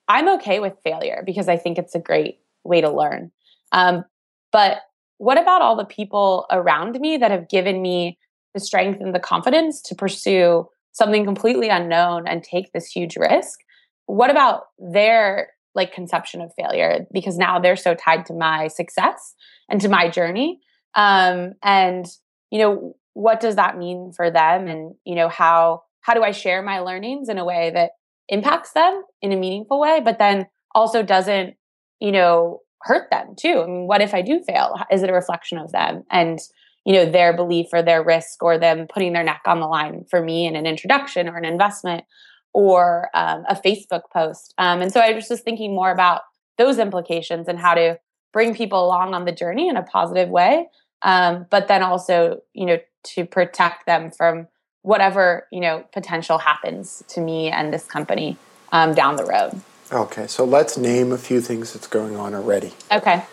I'm 0.07 0.29
okay 0.35 0.61
with 0.61 0.79
failure 0.81 1.23
because 1.25 1.49
I 1.49 1.57
think 1.57 1.77
it's 1.77 1.93
a 1.93 1.99
great 1.99 2.39
way 2.63 2.79
to 2.79 2.89
learn. 2.89 3.31
Um, 3.73 4.05
but 4.53 4.77
what 5.17 5.37
about 5.37 5.61
all 5.61 5.75
the 5.75 5.83
people 5.83 6.45
around 6.49 6.97
me 7.01 7.17
that 7.17 7.31
have 7.31 7.49
given 7.49 7.81
me 7.81 8.17
the 8.53 8.61
strength 8.61 9.01
and 9.01 9.13
the 9.13 9.19
confidence 9.19 9.81
to 9.81 9.95
pursue 9.95 10.69
something 10.93 11.25
completely 11.25 11.67
unknown 11.67 12.29
and 12.29 12.43
take 12.43 12.71
this 12.71 12.87
huge 12.87 13.17
risk? 13.17 13.59
What 14.05 14.29
about 14.29 14.67
their 14.79 15.49
like 15.75 15.91
conception 15.91 16.39
of 16.39 16.53
failure? 16.57 17.07
Because 17.11 17.37
now 17.37 17.59
they're 17.59 17.75
so 17.75 17.93
tied 17.93 18.25
to 18.27 18.33
my 18.33 18.69
success 18.69 19.35
and 19.67 19.81
to 19.81 19.89
my 19.89 20.07
journey. 20.07 20.61
Um, 20.95 21.55
and 21.61 22.05
you 22.51 22.59
know, 22.59 22.95
what 23.15 23.41
does 23.41 23.57
that 23.57 23.77
mean 23.77 24.13
for 24.15 24.31
them? 24.31 24.69
And 24.69 24.95
you 25.03 25.15
know, 25.15 25.27
how 25.27 25.81
how 26.07 26.13
do 26.13 26.23
I 26.23 26.31
share 26.31 26.61
my 26.61 26.79
learnings 26.79 27.27
in 27.27 27.37
a 27.37 27.43
way 27.43 27.69
that 27.73 27.91
impacts 28.29 28.71
them 28.71 29.03
in 29.21 29.33
a 29.33 29.35
meaningful 29.35 29.77
way, 29.77 30.01
but 30.03 30.19
then 30.19 30.47
also 30.73 31.03
doesn't, 31.03 31.55
you 31.99 32.13
know, 32.13 32.61
hurt 32.83 33.11
them 33.11 33.35
too? 33.37 33.61
I 33.61 33.65
mean, 33.65 33.87
what 33.87 34.01
if 34.01 34.13
I 34.13 34.21
do 34.21 34.41
fail? 34.47 34.75
Is 34.89 35.03
it 35.03 35.09
a 35.09 35.13
reflection 35.13 35.57
of 35.57 35.73
them 35.73 36.03
and, 36.09 36.39
you 36.85 36.93
know, 36.93 37.05
their 37.05 37.35
belief 37.35 37.67
or 37.73 37.83
their 37.83 38.01
risk 38.01 38.41
or 38.41 38.57
them 38.57 38.87
putting 38.87 39.11
their 39.11 39.23
neck 39.23 39.41
on 39.45 39.59
the 39.59 39.67
line 39.67 40.05
for 40.09 40.23
me 40.23 40.47
in 40.47 40.55
an 40.55 40.65
introduction 40.65 41.27
or 41.27 41.35
an 41.35 41.43
investment 41.43 42.05
or 42.53 43.09
um, 43.13 43.43
a 43.49 43.55
Facebook 43.55 44.03
post? 44.13 44.53
Um, 44.57 44.81
and 44.81 44.93
so 44.93 45.01
I 45.01 45.11
was 45.11 45.27
just 45.27 45.43
thinking 45.43 45.75
more 45.75 45.91
about 45.91 46.21
those 46.57 46.79
implications 46.79 47.49
and 47.49 47.59
how 47.59 47.73
to 47.73 47.99
bring 48.31 48.55
people 48.55 48.85
along 48.85 49.13
on 49.13 49.25
the 49.25 49.33
journey 49.33 49.67
in 49.67 49.75
a 49.75 49.83
positive 49.83 50.29
way. 50.29 50.67
Um, 51.01 51.47
but 51.51 51.67
then 51.67 51.83
also, 51.83 52.37
you 52.53 52.65
know, 52.65 52.77
to 53.15 53.25
protect 53.25 53.85
them 53.85 54.09
from 54.09 54.47
whatever 54.87 55.45
you 55.51 55.59
know 55.59 55.83
potential 55.91 56.37
happens 56.37 57.03
to 57.09 57.19
me 57.19 57.49
and 57.49 57.73
this 57.73 57.85
company 57.85 58.37
um, 58.71 58.93
down 58.93 59.17
the 59.17 59.25
road. 59.25 59.61
Okay, 59.91 60.27
so 60.27 60.45
let's 60.45 60.77
name 60.77 61.11
a 61.11 61.17
few 61.17 61.41
things 61.41 61.73
that's 61.73 61.87
going 61.87 62.15
on 62.15 62.33
already. 62.33 62.73
Okay. 62.91 63.25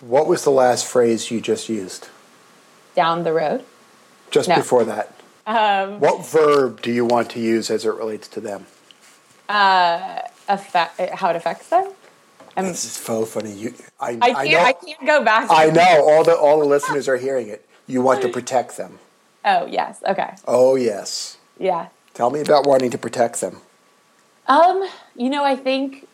What 0.00 0.26
was 0.26 0.44
the 0.44 0.50
last 0.50 0.84
phrase 0.84 1.30
you 1.30 1.40
just 1.40 1.68
used? 1.68 2.08
Down 2.94 3.24
the 3.24 3.32
road. 3.32 3.64
Just 4.30 4.48
no. 4.48 4.56
before 4.56 4.84
that. 4.84 5.12
Um, 5.46 6.00
what 6.00 6.26
verb 6.26 6.82
do 6.82 6.92
you 6.92 7.04
want 7.04 7.30
to 7.30 7.40
use 7.40 7.70
as 7.70 7.84
it 7.84 7.94
relates 7.94 8.26
to 8.28 8.40
them? 8.40 8.66
Uh, 9.48 10.22
affect 10.48 11.00
how 11.14 11.30
it 11.30 11.36
affects 11.36 11.68
them. 11.68 11.92
I'm, 12.56 12.64
this 12.64 12.84
is 12.84 12.92
so 12.92 13.24
funny. 13.24 13.52
You, 13.52 13.74
I, 14.00 14.10
I 14.10 14.16
can't. 14.16 14.36
I, 14.36 14.48
know, 14.48 14.60
I 14.60 14.72
can't 14.72 15.06
go 15.06 15.24
back. 15.24 15.46
I 15.50 15.66
know 15.70 16.08
all 16.08 16.24
the 16.24 16.36
all 16.36 16.58
the 16.58 16.66
listeners 16.66 17.08
are 17.08 17.16
hearing 17.16 17.48
it. 17.48 17.64
You 17.86 18.02
want 18.02 18.22
to 18.22 18.28
protect 18.28 18.76
them. 18.76 18.98
Oh, 19.46 19.66
yes. 19.66 20.02
Okay. 20.06 20.34
Oh, 20.46 20.74
yes. 20.74 21.38
Yeah. 21.58 21.88
Tell 22.14 22.30
me 22.30 22.40
about 22.40 22.66
wanting 22.66 22.90
to 22.90 22.98
protect 22.98 23.40
them. 23.40 23.58
Um, 24.48 24.86
you 25.14 25.30
know, 25.30 25.44
I 25.44 25.54
think 25.56 26.06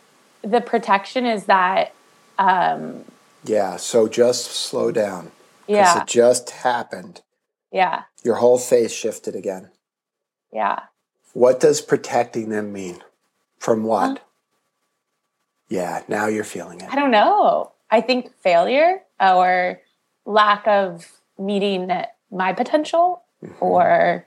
the 0.42 0.60
protection 0.60 1.26
is 1.26 1.44
that 1.44 1.94
um 2.38 3.04
Yeah, 3.44 3.76
so 3.76 4.08
just 4.08 4.50
slow 4.50 4.90
down. 4.92 5.32
Yeah. 5.66 6.02
It 6.02 6.06
just 6.06 6.50
happened. 6.50 7.22
Yeah. 7.70 8.02
Your 8.22 8.36
whole 8.36 8.58
face 8.58 8.92
shifted 8.92 9.34
again. 9.34 9.70
Yeah. 10.52 10.80
What 11.32 11.60
does 11.60 11.80
protecting 11.80 12.50
them 12.50 12.72
mean? 12.72 13.02
From 13.58 13.84
what? 13.84 14.10
Um, 14.10 14.18
yeah, 15.68 16.02
now 16.08 16.26
you're 16.26 16.44
feeling 16.44 16.80
it. 16.80 16.92
I 16.92 16.96
don't 16.96 17.10
know. 17.10 17.72
I 17.90 18.02
think 18.02 18.32
failure 18.42 19.02
or 19.18 19.80
lack 20.26 20.66
of 20.66 21.10
meeting 21.38 21.86
my 22.32 22.52
potential 22.52 23.22
Mhm. 23.44 23.52
or 23.60 24.26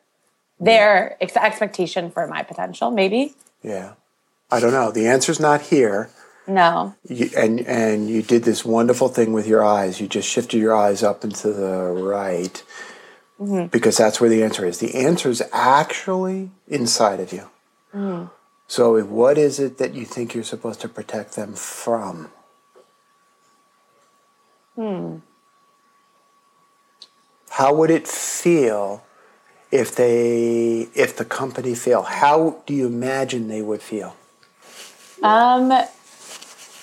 their 0.60 1.18
ex- 1.22 1.36
expectation 1.36 2.12
for 2.12 2.28
my 2.28 2.44
potential, 2.44 2.92
maybe. 2.92 3.36
Yeah. 3.62 3.94
I 4.52 4.60
don't 4.60 4.72
know. 4.72 4.92
The 4.92 5.08
answer's 5.08 5.40
not 5.40 5.62
here. 5.62 6.10
No. 6.48 6.94
You, 7.08 7.30
and 7.36 7.60
and 7.62 8.08
you 8.10 8.22
did 8.22 8.44
this 8.44 8.64
wonderful 8.64 9.10
thing 9.10 9.34
with 9.34 9.48
your 9.48 9.64
eyes. 9.66 10.00
You 10.00 10.08
just 10.08 10.28
shifted 10.30 10.60
your 10.60 10.76
eyes 10.76 11.02
up 11.02 11.24
and 11.24 11.34
to 11.38 11.52
the 11.52 11.82
right 11.92 12.64
Mhm. 13.42 13.72
because 13.72 13.98
that's 13.98 14.22
where 14.22 14.30
the 14.30 14.44
answer 14.44 14.64
is. 14.66 14.78
The 14.78 14.94
answer 14.96 15.30
is 15.30 15.42
actually 15.52 16.52
inside 16.68 17.20
of 17.20 17.34
you. 17.34 17.50
Mm. 17.94 18.30
So, 18.68 19.02
what 19.04 19.38
is 19.38 19.60
it 19.60 19.78
that 19.80 19.94
you 19.96 20.06
think 20.06 20.34
you're 20.36 20.44
supposed 20.44 20.82
to 20.82 20.88
protect 20.90 21.36
them 21.36 21.54
from? 21.56 22.30
Hmm. 24.76 25.18
How 27.56 27.74
would 27.74 27.90
it 27.90 28.06
feel 28.06 29.02
if 29.72 29.96
they 29.96 30.90
if 30.94 31.16
the 31.16 31.24
company 31.24 31.74
failed? 31.74 32.08
How 32.08 32.62
do 32.66 32.74
you 32.74 32.86
imagine 32.86 33.48
they 33.48 33.62
would 33.62 33.82
feel? 33.82 34.18
Um, 35.24 35.72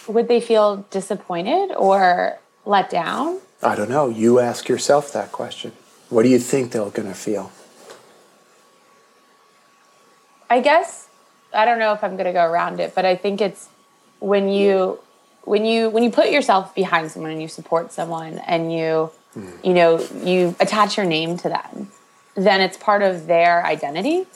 would 0.08 0.28
they 0.28 0.40
feel 0.40 0.86
disappointed 0.90 1.74
or 1.76 2.38
let 2.64 2.88
down? 2.88 3.40
I 3.62 3.76
don't 3.76 3.90
know. 3.90 4.08
You 4.08 4.38
ask 4.38 4.66
yourself 4.66 5.12
that 5.12 5.30
question. 5.30 5.72
What 6.08 6.22
do 6.22 6.30
you 6.30 6.38
think 6.38 6.72
they're 6.72 6.88
going 6.88 7.08
to 7.08 7.14
feel? 7.14 7.52
I 10.48 10.60
guess 10.60 11.08
I 11.52 11.66
don't 11.66 11.80
know 11.80 11.92
if 11.92 12.02
I'm 12.02 12.16
going 12.16 12.24
to 12.24 12.32
go 12.32 12.46
around 12.46 12.80
it, 12.80 12.94
but 12.94 13.04
I 13.04 13.14
think 13.14 13.42
it's 13.42 13.68
when 14.20 14.48
you 14.48 15.00
when 15.42 15.66
you 15.66 15.90
when 15.90 16.02
you 16.02 16.10
put 16.10 16.30
yourself 16.30 16.74
behind 16.74 17.10
someone 17.10 17.30
and 17.30 17.42
you 17.42 17.48
support 17.48 17.92
someone 17.92 18.38
and 18.46 18.72
you 18.72 19.10
you 19.62 19.72
know 19.74 19.98
you 20.24 20.54
attach 20.60 20.96
your 20.96 21.06
name 21.06 21.36
to 21.38 21.48
them, 21.48 21.88
then 22.34 22.60
it's 22.60 22.76
part 22.76 23.02
of 23.02 23.26
their 23.26 23.64
identity, 23.64 24.26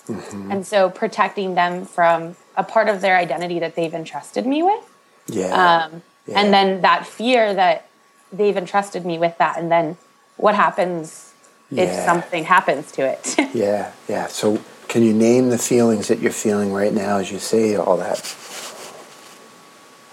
and 0.50 0.66
so 0.66 0.90
protecting 0.90 1.54
them 1.54 1.84
from 1.84 2.36
a 2.56 2.64
part 2.64 2.88
of 2.88 3.00
their 3.00 3.16
identity 3.16 3.58
that 3.58 3.74
they've 3.76 3.92
entrusted 3.94 4.46
me 4.46 4.62
with, 4.62 4.84
Yeah. 5.28 5.52
um, 5.92 6.02
Yeah. 6.26 6.40
and 6.40 6.52
then 6.52 6.80
that 6.80 7.06
fear 7.06 7.52
that 7.54 7.86
they've 8.32 8.56
entrusted 8.56 9.04
me 9.04 9.18
with 9.18 9.36
that, 9.38 9.58
and 9.58 9.70
then 9.70 9.96
what 10.36 10.54
happens 10.54 11.32
if 11.70 11.92
something 12.04 12.44
happens 12.44 12.92
to 12.92 13.02
it? 13.02 13.36
Yeah, 13.54 13.90
yeah. 14.08 14.26
So, 14.28 14.60
can 14.88 15.02
you 15.02 15.12
name 15.12 15.50
the 15.50 15.58
feelings 15.58 16.08
that 16.08 16.20
you're 16.20 16.30
feeling 16.32 16.72
right 16.72 16.92
now 16.92 17.18
as 17.18 17.30
you 17.32 17.38
say 17.38 17.74
all 17.76 17.96
that? 17.96 18.18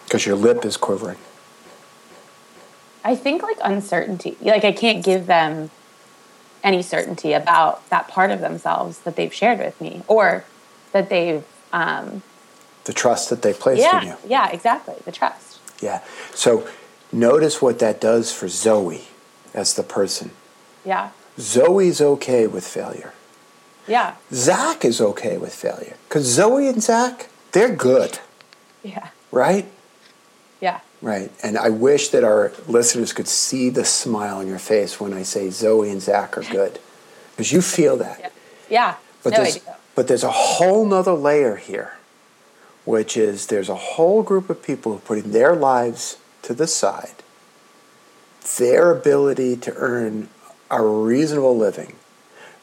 Because 0.05 0.25
your 0.25 0.35
lip 0.35 0.65
is 0.65 0.77
quivering. 0.77 1.17
I 3.03 3.15
think 3.15 3.43
like 3.43 3.57
uncertainty. 3.63 4.37
Like 4.41 4.63
I 4.63 4.71
can't 4.71 5.03
give 5.03 5.25
them 5.25 5.69
any 6.63 6.81
certainty 6.81 7.33
about 7.33 7.87
that 7.89 8.07
part 8.07 8.31
of 8.31 8.39
themselves 8.39 8.99
that 8.99 9.15
they've 9.15 9.33
shared 9.33 9.59
with 9.59 9.79
me 9.81 10.01
or 10.07 10.45
that 10.93 11.09
they've 11.09 11.43
um 11.73 12.23
The 12.85 12.93
trust 12.93 13.29
that 13.29 13.41
they 13.41 13.53
placed 13.53 13.85
in 13.93 14.07
you. 14.09 14.17
yeah, 14.27 14.49
exactly. 14.49 14.95
The 15.05 15.11
trust. 15.11 15.59
Yeah. 15.81 16.01
So, 16.33 16.67
notice 17.11 17.61
what 17.61 17.79
that 17.79 17.99
does 17.99 18.31
for 18.31 18.47
Zoe 18.47 19.07
as 19.53 19.73
the 19.73 19.83
person. 19.83 20.31
Yeah. 20.85 21.09
Zoe's 21.39 21.99
okay 21.99 22.47
with 22.47 22.65
failure. 22.65 23.11
Yeah. 23.87 24.15
Zach 24.31 24.85
is 24.85 25.01
okay 25.01 25.37
with 25.37 25.53
failure. 25.53 25.97
Because 26.07 26.25
Zoe 26.25 26.67
and 26.69 26.81
Zach, 26.81 27.27
they're 27.51 27.75
good, 27.75 28.19
Yeah. 28.81 29.09
right? 29.31 29.65
Right. 31.03 31.29
And 31.43 31.57
I 31.57 31.69
wish 31.69 32.07
that 32.09 32.23
our 32.23 32.53
listeners 32.65 33.11
could 33.11 33.27
see 33.27 33.69
the 33.69 33.83
smile 33.83 34.37
on 34.37 34.47
your 34.47 34.57
face 34.57 35.01
when 35.01 35.11
I 35.13 35.23
say 35.23 35.49
Zoe 35.49 35.89
and 35.91 36.01
Zach 36.01 36.37
are 36.37 36.43
good. 36.43 36.79
Because 37.31 37.51
you 37.51 37.61
feel 37.61 37.97
that. 37.97 38.19
Yeah. 38.19 38.29
Yeah. 38.69 38.95
But 39.21 39.31
no, 39.31 39.37
there's 39.43 39.55
do. 39.57 39.61
but 39.95 40.07
there's 40.07 40.23
a 40.23 40.31
whole 40.31 40.85
nother 40.85 41.11
layer 41.11 41.57
here, 41.57 41.97
which 42.85 43.17
is 43.17 43.47
there's 43.47 43.67
a 43.67 43.75
whole 43.75 44.23
group 44.23 44.49
of 44.49 44.63
people 44.63 45.01
putting 45.03 45.31
their 45.33 45.53
lives 45.55 46.17
to 46.43 46.53
the 46.53 46.67
side, 46.67 47.15
their 48.57 48.91
ability 48.91 49.57
to 49.57 49.73
earn 49.75 50.29
a 50.71 50.81
reasonable 50.81 51.57
living. 51.57 51.95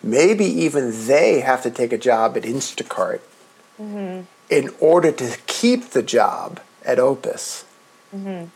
Maybe 0.02 0.46
even 0.46 1.06
they 1.06 1.40
have 1.40 1.62
to 1.64 1.70
take 1.70 1.92
a 1.92 1.98
job 1.98 2.36
at 2.38 2.44
Instacart 2.44 3.20
Mm-hmm. 3.80 4.24
in 4.50 4.70
order 4.78 5.10
to 5.10 5.38
keep 5.46 5.90
the 5.90 6.02
job 6.02 6.60
at 6.84 6.98
Opus. 6.98 7.64
Mm-hmm. 8.14 8.46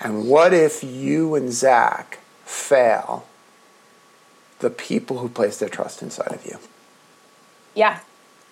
And 0.00 0.28
what 0.28 0.54
if 0.54 0.84
you 0.84 1.34
and 1.34 1.52
Zach 1.52 2.18
fail 2.44 3.26
the 4.60 4.70
people 4.70 5.18
who 5.18 5.28
place 5.28 5.58
their 5.58 5.68
trust 5.68 6.02
inside 6.02 6.32
of 6.32 6.44
you? 6.46 6.58
Yeah. 7.74 8.00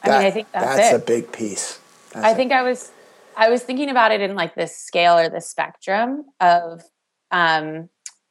I 0.03 0.09
mean, 0.09 0.27
I 0.27 0.31
think 0.31 0.51
that's, 0.53 0.77
that's 0.77 0.93
it. 0.93 0.97
a 0.97 1.05
big 1.05 1.33
piece. 1.33 1.81
That's 2.13 2.25
I 2.25 2.35
think 2.35 2.53
I 2.53 2.63
was 2.63 2.91
I 3.37 3.51
was 3.51 3.63
thinking 3.63 3.91
about 3.91 4.13
it 4.13 4.21
in 4.21 4.35
like 4.35 4.55
this 4.55 4.77
scale 4.77 5.19
or 5.19 5.29
this 5.29 5.49
spectrum 5.49 6.25
of 6.41 6.83
um 7.31 7.89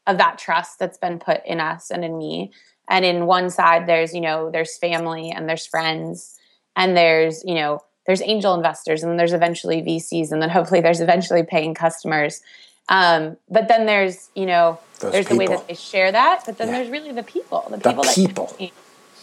of 0.08 0.18
that 0.18 0.38
trust 0.38 0.80
that's 0.80 0.98
been 0.98 1.20
put 1.20 1.42
in 1.46 1.60
us 1.60 1.92
and 1.92 2.06
in 2.06 2.18
me. 2.18 2.52
And 2.90 3.04
in 3.04 3.26
one 3.26 3.50
side 3.50 3.88
there's, 3.88 4.14
you 4.14 4.22
know, 4.22 4.52
there's 4.52 4.78
family 4.78 5.32
and 5.32 5.50
there's 5.50 5.66
friends 5.66 6.38
and 6.76 6.96
there's, 6.96 7.44
you 7.44 7.56
know, 7.56 7.80
there's 8.08 8.22
angel 8.22 8.54
investors 8.54 9.02
and 9.04 9.10
then 9.10 9.18
there's 9.18 9.34
eventually 9.34 9.82
VCs 9.82 10.32
and 10.32 10.42
then 10.42 10.50
hopefully 10.58 10.82
there's 10.82 11.02
eventually 11.02 11.44
paying 11.44 11.74
customers. 11.74 12.42
Um, 12.88 13.38
but 13.50 13.68
then 13.68 13.86
there's, 13.88 14.30
you 14.36 14.46
know, 14.46 14.80
Those 15.00 15.12
there's 15.12 15.28
the 15.28 15.36
way 15.36 15.48
that 15.48 15.68
they 15.68 15.74
share 15.74 16.12
that, 16.12 16.44
but 16.46 16.58
then 16.58 16.68
Yeah. 16.68 16.76
there's 16.78 16.90
really 16.90 17.12
the 17.12 17.24
people, 17.24 17.66
the 17.70 17.78
The 17.78 17.90
people 17.90 18.04
that 18.04 18.16
people. 18.16 18.56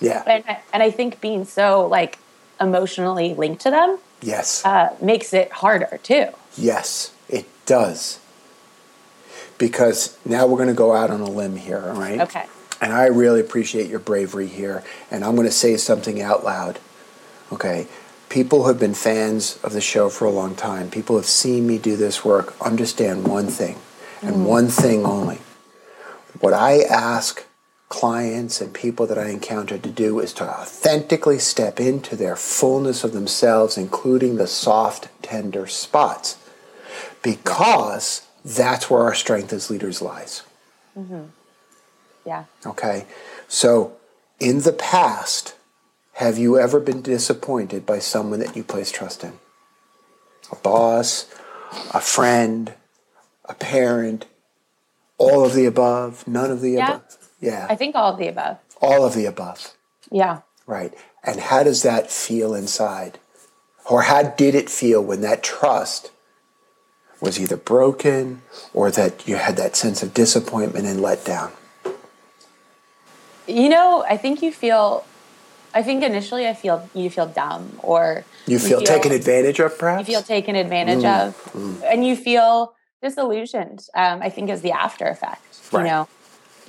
yeah. 0.01 0.23
and, 0.27 0.45
I- 0.49 0.61
and 0.73 0.83
I 0.83 0.91
think 0.91 1.21
being 1.21 1.45
so 1.45 1.87
like 1.87 2.19
emotionally 2.61 3.35
linked 3.35 3.63
to 3.63 3.71
them 3.71 3.99
Yes. 4.21 4.65
uh, 4.65 4.95
makes 5.01 5.33
it 5.33 5.51
harder 5.53 5.99
too. 6.03 6.27
Yes, 6.57 7.13
it 7.29 7.47
does. 7.67 8.19
Because 9.59 10.17
now 10.25 10.47
we're 10.47 10.57
going 10.57 10.69
to 10.69 10.75
go 10.75 10.93
out 10.95 11.11
on 11.11 11.21
a 11.21 11.31
limb 11.31 11.57
here, 11.57 11.79
all 11.87 12.01
right? 12.01 12.21
Okay. 12.21 12.45
And 12.81 12.93
I 12.93 13.07
really 13.07 13.41
appreciate 13.41 13.89
your 13.89 14.01
bravery 14.01 14.49
here. 14.49 14.83
And 15.11 15.25
I'm 15.25 15.37
going 15.37 15.47
to 15.47 15.53
say 15.53 15.77
something 15.77 16.21
out 16.21 16.43
loud. 16.45 16.81
Okay. 17.53 17.87
People 18.33 18.63
who 18.63 18.69
have 18.69 18.81
been 18.81 18.95
fans 18.95 19.59
of 19.63 19.75
the 19.75 19.83
show 19.83 20.09
for 20.09 20.25
a 20.25 20.31
long 20.31 20.55
time, 20.55 20.89
people 20.89 21.17
who 21.17 21.21
have 21.21 21.29
seen 21.29 21.67
me 21.67 21.77
do 21.77 21.97
this 21.97 22.25
work, 22.25 22.55
understand 22.63 23.29
one 23.29 23.49
thing 23.49 23.77
and 24.23 24.37
mm. 24.37 24.47
one 24.47 24.69
thing 24.69 25.05
only. 25.05 25.37
What 26.41 26.55
I 26.55 26.81
ask 26.81 27.45
clients 27.91 28.63
and 28.63 28.73
people 28.73 29.07
that 29.07 29.19
I 29.19 29.29
encounter 29.29 29.77
to 29.77 29.91
do 29.91 30.19
is 30.19 30.33
to 30.35 30.49
authentically 30.49 31.39
step 31.39 31.79
into 31.79 32.17
their 32.17 32.35
fullness 32.35 33.05
of 33.05 33.13
themselves, 33.13 33.77
including 33.77 34.37
the 34.37 34.47
soft, 34.47 35.11
tender 35.21 35.67
spots, 35.67 36.39
because 37.23 38.27
that's 38.43 38.89
where 38.89 39.03
our 39.03 39.15
strength 39.15 39.53
as 39.53 39.69
leaders 39.69 40.01
lies. 40.01 40.43
Mm-hmm. 40.99 41.25
Yeah. 42.25 42.45
Okay. 42.65 43.05
So, 43.47 43.93
in 44.41 44.61
the 44.61 44.73
past, 44.73 45.55
have 46.15 46.39
you 46.39 46.59
ever 46.59 46.81
been 46.81 47.03
disappointed 47.03 47.87
by 47.87 47.99
someone 47.99 48.41
that 48.41 48.57
you 48.57 48.63
place 48.65 48.91
trust 48.91 49.25
in? 49.25 49.35
A 50.51 50.57
boss, 50.57 51.27
a 51.95 52.01
friend, 52.01 52.75
a 53.47 53.55
parent, 53.55 54.27
all 55.19 55.45
of 55.45 55.55
the 55.55 55.67
above, 55.67 56.27
none 56.29 56.51
of 56.51 56.61
the 56.61 56.73
Yeah. 56.73 56.89
above? 56.89 57.19
Yeah. 57.41 57.67
I 57.69 57.77
think 57.77 57.95
all 57.97 58.13
of 58.13 58.19
the 58.19 58.29
above. 58.29 58.59
all 58.81 59.05
of 59.05 59.15
the 59.15 59.27
above. 59.27 59.75
Yeah. 60.11 60.41
Right. 60.67 60.93
And 61.23 61.39
how 61.39 61.63
does 61.63 61.83
that 61.83 62.11
feel 62.11 62.53
inside? 62.55 63.19
Or 63.89 64.03
how 64.03 64.23
did 64.23 64.55
it 64.57 64.69
feel 64.69 65.01
when 65.01 65.21
that 65.21 65.43
trust 65.43 66.11
was 67.21 67.39
either 67.39 67.57
broken 67.57 68.43
or 68.75 68.91
that 68.91 69.27
you 69.29 69.37
had 69.37 69.57
that 69.57 69.77
sense 69.77 70.03
of 70.03 70.13
disappointment 70.13 70.87
and 70.87 70.99
letdown? 71.01 71.53
You 73.47 73.69
know, 73.69 74.05
I 74.09 74.17
think 74.17 74.43
you 74.43 74.53
feel. 74.53 75.05
I 75.75 75.83
think 75.83 76.03
initially 76.03 76.47
I 76.47 76.55
feel 76.55 76.89
you 76.95 77.09
feel 77.11 77.27
dumb 77.27 77.79
or 77.83 78.25
You 78.47 78.59
feel, 78.59 78.81
taken 78.83 79.13
advantage 79.13 79.59
of, 79.61 79.79
perhaps 79.79 80.09
You 80.09 80.15
feel 80.15 80.23
taken 80.23 80.55
advantage 80.57 81.03
Mm, 81.05 81.27
of, 81.29 81.85
and 81.85 82.07
you 82.07 82.17
feel 82.17 82.75
disillusioned. 83.03 83.87
Um, 83.95 84.23
I 84.23 84.29
think 84.31 84.51
is 84.51 84.61
the 84.63 84.73
after 84.73 85.07
effect. 85.07 85.43
Right. 85.73 85.81
You 85.83 85.87
know, 85.89 86.09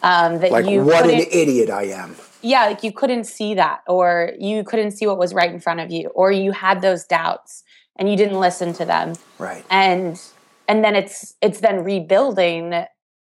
um, 0.01 0.39
that 0.39 0.51
like, 0.51 0.65
you 0.65 0.83
what 0.83 1.05
an 1.05 1.19
idiot 1.31 1.69
I 1.69 1.83
am. 1.83 2.15
yeah, 2.41 2.65
like 2.65 2.83
you 2.83 2.91
couldn't 2.91 3.25
see 3.25 3.53
that, 3.55 3.81
or 3.87 4.31
you 4.39 4.63
couldn't 4.63 4.91
see 4.91 5.05
what 5.07 5.17
was 5.17 5.33
right 5.33 5.51
in 5.51 5.59
front 5.59 5.79
of 5.79 5.91
you, 5.91 6.09
or 6.09 6.31
you 6.31 6.51
had 6.51 6.81
those 6.81 7.03
doubts 7.05 7.63
and 7.95 8.09
you 8.09 8.17
didn't 8.17 8.39
listen 8.39 8.73
to 8.73 8.85
them. 8.85 9.13
Right. 9.37 9.63
and 9.69 10.19
and 10.67 10.83
then 10.83 10.95
it's 10.95 11.35
it's 11.41 11.59
then 11.59 11.83
rebuilding 11.83 12.85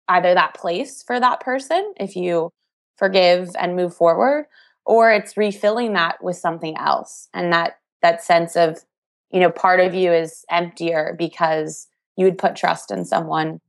either 0.08 0.34
that 0.34 0.56
place 0.56 1.04
for 1.06 1.20
that 1.20 1.40
person 1.40 1.94
if 1.98 2.16
you 2.16 2.50
forgive 2.98 3.50
and 3.60 3.76
move 3.76 3.96
forward 3.96 4.46
or 4.90 5.12
it's 5.12 5.38
refilling 5.38 5.94
that 5.94 6.22
with 6.22 6.36
something 6.36 6.76
else 6.76 7.30
and 7.32 7.54
that 7.54 7.78
that 8.02 8.24
sense 8.24 8.56
of 8.56 8.84
you 9.32 9.40
know 9.40 9.52
part 9.52 9.80
of 9.80 9.94
you 9.94 10.12
is 10.12 10.44
emptier 10.50 11.16
because 11.18 11.88
you 12.18 12.26
would 12.26 12.40
put 12.40 12.56
trust 12.56 12.90
in 12.90 13.06
someone 13.06 13.62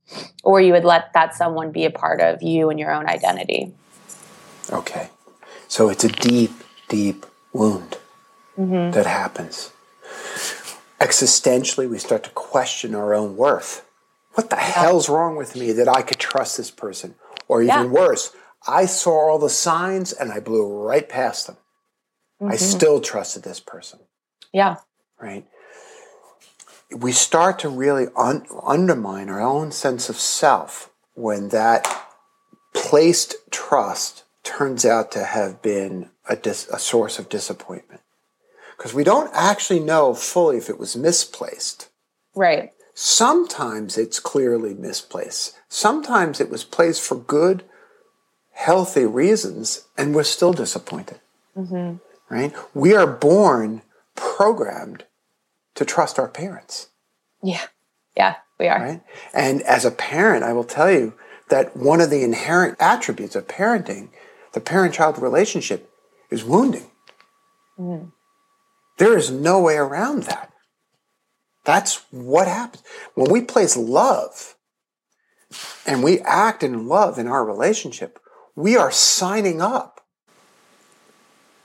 or 0.43 0.61
you 0.63 0.73
would 0.73 0.85
let 0.85 1.13
that 1.13 1.35
someone 1.35 1.71
be 1.71 1.85
a 1.85 1.91
part 1.91 2.23
of 2.23 2.43
you 2.43 2.71
and 2.71 2.81
your 2.81 2.91
own 2.91 3.07
identity 3.07 3.73
okay 4.73 5.11
so 5.69 5.91
it's 5.91 6.05
a 6.05 6.09
deep 6.09 6.53
deep 6.89 7.27
wound 7.53 7.99
mm-hmm. 8.59 8.91
that 8.91 9.07
happens 9.07 9.73
existentially 11.01 11.89
we 11.89 11.99
start 11.99 12.25
to 12.25 12.31
question 12.31 12.95
our 12.95 13.13
own 13.13 13.37
worth 13.37 13.87
what 14.33 14.49
the 14.49 14.57
yeah. 14.57 14.63
hell's 14.63 15.11
wrong 15.11 15.37
with 15.37 15.55
me 15.55 15.71
that 15.71 15.87
i 15.87 16.01
could 16.01 16.19
trust 16.19 16.57
this 16.57 16.71
person 16.71 17.15
or 17.47 17.61
even 17.61 17.75
yeah. 17.75 17.85
worse 17.85 18.35
I 18.67 18.87
saw 18.87 19.31
all 19.31 19.39
the 19.39 19.49
signs 19.49 20.13
and 20.13 20.33
I 20.33 20.41
blew 20.41 20.67
right 20.67 21.09
past 21.09 21.47
them. 21.47 21.57
Mm-hmm. 22.41 22.53
I 22.53 22.57
still 22.57 23.01
trusted 23.01 23.43
this 23.43 23.61
person. 23.61 24.01
Yeah. 24.53 24.77
Right. 25.21 25.47
We 26.95 27.13
start 27.13 27.59
to 27.61 27.69
really 27.69 28.09
un- 28.17 28.47
undermine 28.67 29.29
our 29.29 29.41
own 29.41 29.73
sense 29.73 30.09
of 30.09 30.17
self 30.17 30.91
when 31.15 31.51
that 31.51 31.87
placed 32.75 33.37
trust 33.51 34.25
turns 34.43 34.85
out 34.85 35.13
to 35.13 35.25
have 35.25 35.63
been 35.63 36.11
a, 36.29 36.37
dis- 36.37 36.69
a 36.69 36.79
source 36.79 37.19
of 37.19 37.29
disappointment. 37.29 38.01
Because 38.77 38.95
we 38.95 39.05
don't 39.05 39.31
actually 39.35 39.81
know 39.81 40.15
fully 40.15 40.57
if 40.57 40.71
it 40.71 40.79
was 40.79 40.97
misplaced. 40.97 41.91
Right. 42.35 42.73
Sometimes 42.95 43.99
it's 43.99 44.19
clearly 44.19 44.75
misplaced. 44.75 45.55
Sometimes 45.69 46.41
it 46.41 46.51
was 46.51 46.65
placed 46.65 47.03
for 47.03 47.17
good 47.17 47.63
healthy 48.53 49.07
reasons 49.07 49.87
and 49.97 50.15
we're 50.15 50.23
still 50.25 50.53
disappointed. 50.53 51.21
Mm-hmm. 51.57 51.97
Right? 52.35 52.53
We 52.75 52.95
are 52.95 53.07
born 53.07 53.83
programmed 54.15 55.05
to 55.75 55.85
trust 55.85 56.19
our 56.19 56.29
parents. 56.29 56.89
Yeah. 57.43 57.63
Yeah, 58.17 58.37
we 58.59 58.69
are. 58.69 58.81
Right? 58.81 59.03
And 59.33 59.63
as 59.63 59.85
a 59.85 59.91
parent, 59.91 60.45
I 60.45 60.53
will 60.53 60.65
tell 60.65 60.91
you 60.91 61.15
that 61.49 61.77
one 61.77 62.01
of 62.01 62.11
the 62.11 62.23
inherent 62.23 62.77
attributes 62.81 63.35
of 63.35 63.47
parenting, 63.49 64.11
the 64.53 64.61
parent 64.61 64.95
child 64.95 65.19
relationship, 65.19 65.91
is 66.31 66.45
wounding. 66.45 66.91
Mm. 67.79 68.13
There 68.99 69.17
is 69.17 69.31
no 69.31 69.61
way 69.61 69.77
around 69.77 70.25
that. 70.25 70.53
That's 71.65 72.05
what 72.11 72.47
happens. 72.47 72.83
When 73.15 73.31
we 73.31 73.43
place 73.43 73.77
love 73.77 74.55
and 75.87 76.03
we 76.03 76.21
act 76.21 76.63
in 76.63 76.87
love 76.87 77.19
in 77.19 77.27
our 77.27 77.45
relationship, 77.45 78.20
we 78.61 78.77
are 78.77 78.91
signing 78.91 79.61
up 79.61 80.01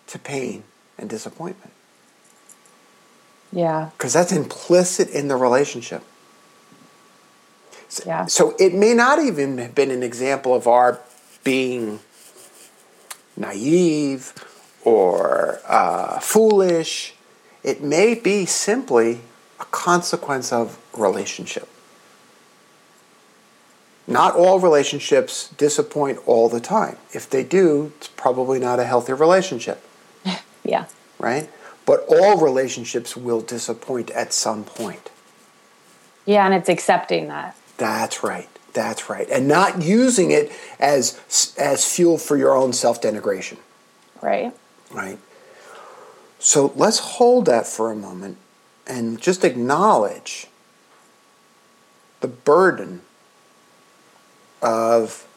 to 0.08 0.20
pain 0.20 0.64
and 0.98 1.10
disappointment. 1.10 1.72
Yeah. 3.52 3.90
Because 3.98 4.14
that's 4.14 4.32
implicit 4.32 5.10
in 5.10 5.28
the 5.28 5.36
relationship. 5.36 6.04
Yeah. 8.06 8.26
So 8.26 8.56
it 8.60 8.74
may 8.74 8.94
not 8.94 9.20
even 9.20 9.58
have 9.58 9.76
been 9.76 9.92
an 9.92 10.04
example 10.04 10.54
of 10.54 10.68
our 10.68 11.00
being 11.44 12.00
naive 13.38 14.34
or 14.84 15.60
uh, 15.68 16.20
foolish. 16.20 17.14
It 17.64 17.82
may 17.82 18.16
be 18.16 18.46
simply 18.46 19.22
a 19.60 19.66
consequence 19.66 20.52
of 20.52 20.78
relationship. 20.94 21.70
Not 24.08 24.36
all 24.36 24.60
relationships 24.60 25.50
disappoint 25.58 26.20
all 26.28 26.48
the 26.48 26.60
time. 26.60 26.98
If 27.12 27.30
they 27.30 27.44
do, 27.44 27.92
it's 27.98 28.08
probably 28.08 28.60
not 28.60 28.80
a 28.80 28.84
healthy 28.84 29.14
relationship. 29.14 29.84
yeah. 30.64 30.86
Right? 31.18 31.50
But 31.86 32.06
all 32.08 32.38
relationships 32.40 33.18
will 33.18 33.42
disappoint 33.42 34.12
at 34.12 34.34
some 34.34 34.64
point. 34.64 35.10
Yeah, 36.26 36.46
and 36.46 36.54
it's 36.54 36.70
accepting 36.70 37.28
that. 37.28 37.56
That's 37.78 38.24
right. 38.24 38.50
That's 38.74 39.10
right. 39.10 39.28
And 39.30 39.48
not 39.48 39.82
using 39.82 40.32
it 40.32 40.52
as 40.80 41.54
as 41.58 41.86
fuel 41.86 42.18
for 42.18 42.36
your 42.36 42.56
own 42.56 42.74
self-denigration. 42.74 43.58
Right. 44.22 44.54
Right. 44.92 45.20
So 46.40 46.74
let's 46.76 47.00
hold 47.00 47.46
that 47.46 47.66
for 47.66 47.92
a 47.92 47.96
moment 47.96 48.38
and 48.86 49.20
just 49.20 49.44
acknowledge 49.44 50.48
the 52.22 52.28
burden 52.28 53.02
of 54.66 55.28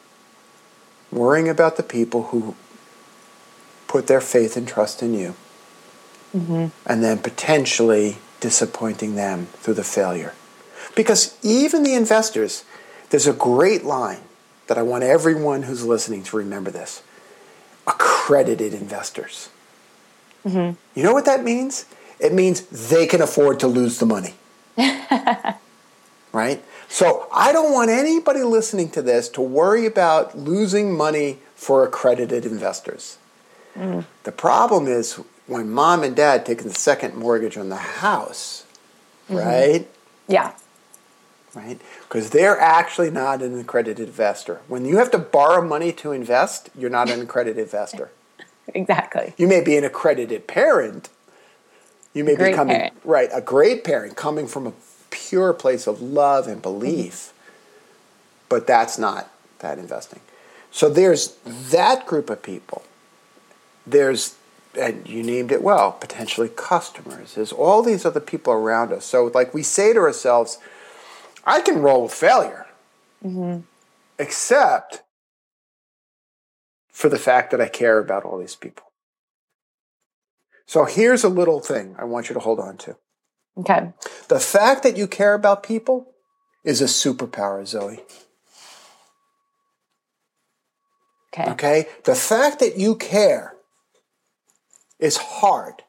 worrying 1.11 1.47
about 1.47 1.77
the 1.77 1.83
people 1.83 2.23
who 2.23 2.55
put 3.87 4.07
their 4.07 4.21
faith 4.21 4.57
and 4.57 4.67
trust 4.67 5.01
in 5.01 5.13
you, 5.13 5.35
mm-hmm. 6.35 6.67
and 6.85 7.03
then 7.03 7.19
potentially 7.19 8.17
disappointing 8.39 9.15
them 9.15 9.47
through 9.53 9.75
the 9.75 9.83
failure. 9.83 10.33
Because 10.95 11.37
even 11.43 11.83
the 11.83 11.93
investors, 11.93 12.65
there's 13.09 13.27
a 13.27 13.33
great 13.33 13.83
line 13.83 14.21
that 14.67 14.77
I 14.77 14.81
want 14.81 15.03
everyone 15.03 15.63
who's 15.63 15.85
listening 15.85 16.23
to 16.23 16.37
remember 16.37 16.71
this 16.71 17.01
accredited 17.87 18.73
investors. 18.73 19.49
Mm-hmm. 20.45 20.77
You 20.97 21.03
know 21.03 21.13
what 21.13 21.25
that 21.25 21.43
means? 21.43 21.85
It 22.19 22.33
means 22.33 22.61
they 22.89 23.07
can 23.07 23.21
afford 23.21 23.59
to 23.61 23.67
lose 23.67 23.99
the 23.99 24.05
money. 24.05 24.35
right? 26.31 26.63
So 26.87 27.27
I 27.33 27.51
don't 27.51 27.71
want 27.71 27.89
anybody 27.89 28.43
listening 28.43 28.89
to 28.91 29.01
this 29.01 29.29
to 29.29 29.41
worry 29.41 29.85
about 29.85 30.37
losing 30.37 30.95
money 30.95 31.39
for 31.55 31.83
accredited 31.85 32.45
investors. 32.45 33.17
Mm. 33.75 34.05
The 34.23 34.31
problem 34.31 34.87
is 34.87 35.19
when 35.47 35.69
mom 35.69 36.03
and 36.03 36.15
dad 36.15 36.45
take 36.45 36.63
the 36.63 36.73
second 36.73 37.15
mortgage 37.15 37.57
on 37.57 37.69
the 37.69 37.75
house, 37.75 38.65
mm-hmm. 39.29 39.37
right? 39.37 39.87
Yeah. 40.27 40.53
Right? 41.55 41.81
Because 42.07 42.29
they're 42.29 42.59
actually 42.59 43.09
not 43.09 43.41
an 43.41 43.59
accredited 43.59 44.07
investor. 44.07 44.61
When 44.67 44.85
you 44.85 44.97
have 44.97 45.09
to 45.11 45.17
borrow 45.17 45.65
money 45.65 45.91
to 45.93 46.11
invest, 46.11 46.69
you're 46.77 46.91
not 46.91 47.09
an 47.09 47.21
accredited 47.21 47.63
investor. 47.63 48.11
exactly. 48.67 49.33
You 49.37 49.47
may 49.47 49.61
be 49.61 49.75
an 49.75 49.83
accredited 49.83 50.45
parent. 50.45 51.09
You 52.13 52.23
may 52.23 52.35
be 52.35 52.53
coming 52.53 52.75
parent. 52.75 52.93
right, 53.03 53.29
a 53.33 53.41
great 53.41 53.83
parent 53.83 54.15
coming 54.15 54.47
from 54.47 54.67
a 54.67 54.73
pure 55.09 55.53
place 55.53 55.87
of 55.87 56.01
love 56.01 56.47
and 56.47 56.61
belief. 56.61 57.33
But 58.47 58.67
that's 58.67 58.97
not 58.97 59.31
that 59.59 59.77
investing. 59.77 60.21
So 60.71 60.89
there's 60.89 61.35
that 61.45 62.05
group 62.05 62.29
of 62.29 62.41
people. 62.41 62.83
There's, 63.85 64.35
and 64.79 65.07
you 65.07 65.23
named 65.23 65.51
it 65.51 65.63
well, 65.63 65.93
potentially 65.93 66.49
customers. 66.49 67.35
There's 67.35 67.51
all 67.51 67.81
these 67.81 68.05
other 68.05 68.19
people 68.19 68.53
around 68.53 68.93
us. 68.93 69.05
So, 69.05 69.31
like 69.33 69.53
we 69.53 69.63
say 69.63 69.93
to 69.93 69.99
ourselves, 69.99 70.59
I 71.45 71.61
can 71.61 71.81
roll 71.81 72.03
with 72.03 72.13
failure, 72.13 72.67
mm-hmm. 73.23 73.61
except 74.19 75.01
for 76.91 77.09
the 77.09 77.17
fact 77.17 77.51
that 77.51 77.61
I 77.61 77.67
care 77.67 77.97
about 77.97 78.23
all 78.23 78.37
these 78.37 78.55
people. 78.55 78.85
So, 80.67 80.85
here's 80.85 81.23
a 81.23 81.29
little 81.29 81.61
thing 81.61 81.95
I 81.97 82.03
want 82.03 82.29
you 82.29 82.35
to 82.35 82.39
hold 82.39 82.59
on 82.59 82.77
to. 82.77 82.95
Okay. 83.57 83.91
The 84.27 84.39
fact 84.39 84.83
that 84.83 84.97
you 84.97 85.07
care 85.07 85.33
about 85.33 85.63
people 85.63 86.13
is 86.63 86.81
a 86.81 86.85
superpower, 86.85 87.65
Zoe. 87.65 88.01
Okay. 91.33 91.51
Okay? 91.51 91.85
The 92.05 92.15
fact 92.15 92.59
that 92.59 92.77
you 92.77 92.95
care 92.95 93.55
is 94.99 95.17
hard. 95.17 95.83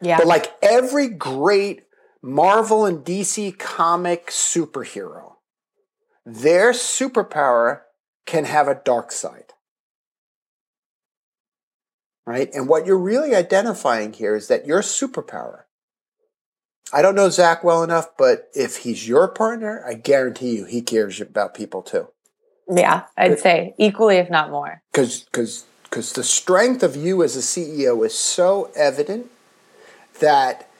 Yeah. 0.00 0.18
But 0.18 0.26
like 0.26 0.52
every 0.62 1.08
great 1.08 1.84
Marvel 2.22 2.84
and 2.84 3.04
DC 3.04 3.58
comic 3.58 4.28
superhero, 4.28 5.34
their 6.24 6.72
superpower 6.72 7.82
can 8.26 8.44
have 8.44 8.68
a 8.68 8.80
dark 8.84 9.12
side. 9.12 9.52
Right? 12.26 12.48
And 12.54 12.68
what 12.68 12.86
you're 12.86 12.98
really 12.98 13.34
identifying 13.34 14.14
here 14.14 14.34
is 14.34 14.48
that 14.48 14.66
your 14.66 14.80
superpower 14.80 15.64
I 16.94 17.02
don't 17.02 17.16
know 17.16 17.28
Zach 17.28 17.64
well 17.64 17.82
enough, 17.82 18.16
but 18.16 18.48
if 18.54 18.78
he's 18.78 19.08
your 19.08 19.26
partner, 19.26 19.82
I 19.84 19.94
guarantee 19.94 20.56
you 20.58 20.64
he 20.64 20.80
cares 20.80 21.20
about 21.20 21.52
people 21.52 21.82
too. 21.82 22.06
Yeah, 22.72 23.02
I'd 23.16 23.40
say 23.40 23.74
equally, 23.78 24.18
if 24.18 24.30
not 24.30 24.50
more. 24.50 24.80
Because 24.92 25.24
because 25.24 25.64
because 25.82 26.12
the 26.12 26.22
strength 26.22 26.84
of 26.84 26.94
you 26.94 27.24
as 27.24 27.36
a 27.36 27.40
CEO 27.40 28.06
is 28.06 28.16
so 28.16 28.70
evident 28.76 29.28
that 30.20 30.70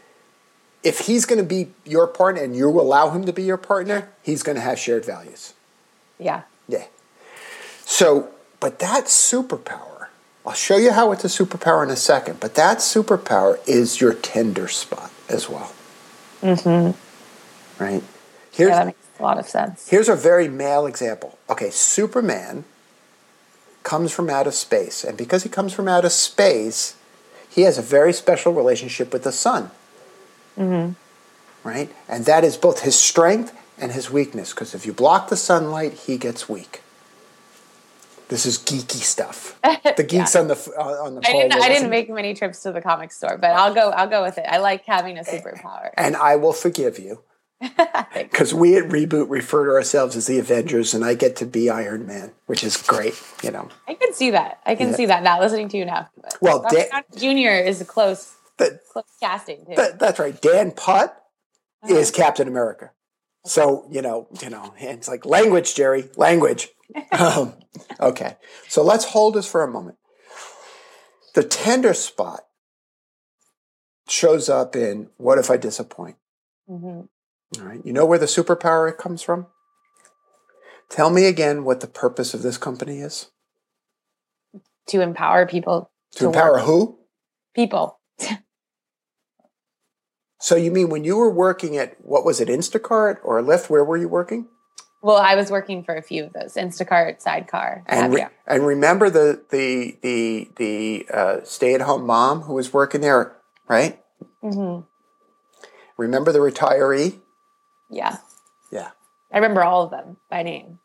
if 0.85 1.00
he's 1.00 1.24
going 1.24 1.40
to 1.40 1.44
be 1.44 1.72
your 1.85 2.07
partner 2.07 2.42
and 2.42 2.55
you 2.55 2.68
allow 2.68 3.11
him 3.11 3.24
to 3.27 3.33
be 3.33 3.42
your 3.42 3.57
partner, 3.57 4.09
he's 4.22 4.44
going 4.44 4.55
to 4.55 4.62
have 4.62 4.79
shared 4.79 5.05
values. 5.05 5.55
Yeah. 6.18 6.42
Yeah. 6.68 6.85
So, 7.85 8.31
but 8.61 8.79
that 8.79 9.07
superpower, 9.07 10.07
I'll 10.46 10.53
show 10.53 10.77
you 10.77 10.92
how 10.92 11.11
it's 11.11 11.24
a 11.24 11.29
superpower 11.29 11.83
in 11.83 11.90
a 11.90 11.96
second, 11.96 12.38
but 12.38 12.55
that 12.55 12.79
superpower 12.79 13.59
is 13.66 14.00
your 14.00 14.14
tender 14.14 14.68
spot 14.68 15.11
as 15.29 15.48
well. 15.48 15.72
Mm-hmm. 16.44 17.83
Right? 17.83 18.02
Here's, 18.52 18.70
yeah, 18.70 18.78
that 18.78 18.87
makes 18.87 18.98
a 19.18 19.22
lot 19.22 19.38
of 19.38 19.48
sense. 19.48 19.88
Here's 19.88 20.09
a 20.09 20.14
very 20.14 20.46
male 20.46 20.87
example. 20.87 21.38
Okay, 21.50 21.70
Superman 21.70 22.64
comes 23.83 24.12
from 24.12 24.30
out 24.30 24.46
of 24.46 24.54
space. 24.54 25.02
And 25.02 25.18
because 25.18 25.42
he 25.42 25.48
comes 25.48 25.72
from 25.72 25.88
out 25.88 26.04
of 26.04 26.12
space, 26.12 26.96
he 27.48 27.62
has 27.62 27.78
a 27.78 27.83
very 27.83 28.12
special 28.12 28.52
relationship 28.52 29.12
with 29.12 29.24
the 29.24 29.33
sun. 29.33 29.70
Mm-hmm. 30.57 30.92
Right? 31.66 31.90
And 32.09 32.26
that 32.26 32.44
is 32.44 32.57
both 32.57 32.83
his 32.83 32.98
strength 32.98 33.59
and 33.78 33.90
his 33.90 34.11
weakness. 34.11 34.52
Because 34.52 34.74
if 34.74 34.87
you 34.87 34.92
block 34.92 35.30
the 35.30 35.37
sunlight, 35.37 35.94
he 35.94 36.16
gets 36.16 36.48
weak. 36.48 36.83
This 38.28 38.46
is 38.46 38.58
geeky 38.58 39.02
stuff. 39.02 39.58
The 39.96 40.02
geeks 40.02 40.34
Yeah. 40.34 40.40
on 40.40 40.48
the 40.48 40.72
uh, 40.78 40.82
on 41.04 41.14
the 41.16 41.20
I 41.28 41.32
didn't. 41.32 41.52
I 41.54 41.68
didn't 41.68 41.90
make 41.90 42.08
many 42.10 42.34
trips 42.34 42.62
to 42.62 42.72
the 42.72 42.80
comic 42.80 43.12
store, 43.12 43.37
but 43.38 43.50
I'll 43.50 43.72
go. 43.74 43.90
I'll 43.90 44.08
go 44.08 44.22
with 44.22 44.38
it. 44.38 44.46
I 44.48 44.58
like 44.58 44.84
having 44.87 45.18
a 45.18 45.22
superpower. 45.22 45.90
and 45.96 46.16
I 46.16 46.37
will 46.37 46.52
forgive 46.54 46.98
you 46.98 47.22
because 48.14 48.52
we 48.52 48.76
at 48.76 48.84
Reboot 48.84 49.30
refer 49.30 49.66
to 49.66 49.70
ourselves 49.72 50.16
as 50.16 50.26
the 50.26 50.38
Avengers, 50.38 50.94
and 50.94 51.04
I 51.04 51.14
get 51.14 51.37
to 51.37 51.46
be 51.46 51.70
Iron 51.70 52.06
Man, 52.06 52.32
which 52.46 52.64
is 52.64 52.76
great. 52.76 53.14
You 53.42 53.50
know, 53.52 53.68
I 53.87 53.94
can 53.94 54.12
see 54.12 54.30
that. 54.30 54.60
I 54.66 54.74
can 54.74 54.88
Yeah. 54.90 54.94
see 54.96 55.06
that 55.06 55.22
now. 55.22 55.38
Listening 55.40 55.68
to 55.68 55.76
you 55.76 55.84
now. 55.84 56.08
Well, 56.40 56.64
Dan- 56.70 56.88
Junior 57.16 57.52
is 57.52 57.82
close, 57.87 58.34
that, 58.56 58.84
close 58.90 59.04
casting 59.20 59.64
too. 59.66 59.74
that 59.76 59.98
that's 59.98 60.18
right. 60.18 60.38
Dan 60.40 60.72
Putt 60.72 61.16
Uh-huh. 61.84 61.94
is 61.94 62.10
Captain 62.10 62.48
America. 62.48 62.90
So 63.44 63.87
you 63.90 64.00
know, 64.02 64.26
you 64.42 64.50
know, 64.50 64.72
it's 64.78 65.09
like 65.09 65.26
language, 65.26 65.74
Jerry, 65.74 66.09
language. 66.16 66.68
um, 67.12 67.54
okay, 68.00 68.37
so 68.68 68.83
let's 68.83 69.04
hold 69.07 69.35
this 69.35 69.50
for 69.50 69.62
a 69.62 69.70
moment. 69.70 69.96
The 71.35 71.42
tender 71.42 71.94
spot 71.94 72.44
shows 74.09 74.48
up 74.48 74.74
in 74.76 75.11
"What 75.16 75.38
if 75.38 75.50
I 75.50 75.57
disappoint?" 75.57 76.16
Mhm. 76.70 77.09
All 77.59 77.64
right, 77.64 77.85
you 77.85 77.92
know 77.92 78.07
where 78.07 78.18
the 78.18 78.26
superpower 78.26 78.96
comes 78.96 79.22
from. 79.22 79.46
Tell 80.88 81.11
me 81.11 81.26
again 81.26 81.64
what 81.64 81.80
the 81.80 81.87
purpose 81.87 82.35
of 82.35 82.42
this 82.42 82.59
company 82.59 83.00
is. 83.00 83.30
To 84.88 85.00
empower 85.00 85.46
people. 85.46 85.90
To, 86.12 86.18
To 86.20 86.26
empower 86.26 86.52
work. 86.54 86.62
who? 86.64 86.98
People. 87.54 87.98
So 90.44 90.57
you 90.57 90.70
mean 90.70 90.90
when 90.90 91.04
you 91.04 91.16
were 91.16 91.30
working 91.30 91.78
at 91.78 91.96
what 92.04 92.22
was 92.22 92.38
it, 92.38 92.48
Instacart 92.48 93.16
or 93.24 93.40
Lyft? 93.40 93.70
Where 93.70 93.83
were 93.83 93.96
you 93.96 94.09
working? 94.09 94.48
Well, 95.00 95.16
I 95.16 95.37
was 95.37 95.50
working 95.50 95.83
for 95.83 95.94
a 95.96 96.02
few 96.02 96.22
of 96.24 96.35
those 96.35 96.52
Instacart, 96.52 97.22
Sidecar, 97.22 97.83
And 97.87 98.12
re- 98.12 98.26
and 98.46 98.66
remember 98.66 99.09
the 99.09 99.42
the 99.48 99.96
the 100.02 100.50
the 100.57 101.07
uh, 101.11 101.40
stay 101.44 101.72
at 101.72 101.80
home 101.80 102.04
mom 102.04 102.42
who 102.42 102.52
was 102.52 102.74
working 102.74 103.00
there, 103.00 103.35
right? 103.68 104.02
hmm 104.42 104.80
Remember 105.96 106.30
the 106.30 106.40
retiree? 106.40 107.20
Yeah, 107.88 108.18
Yeah. 108.70 108.90
I 109.33 109.37
remember 109.38 109.64
all 109.64 109.85
of 109.85 109.90
them 109.92 110.18
by 110.28 110.42
name. 110.42 110.78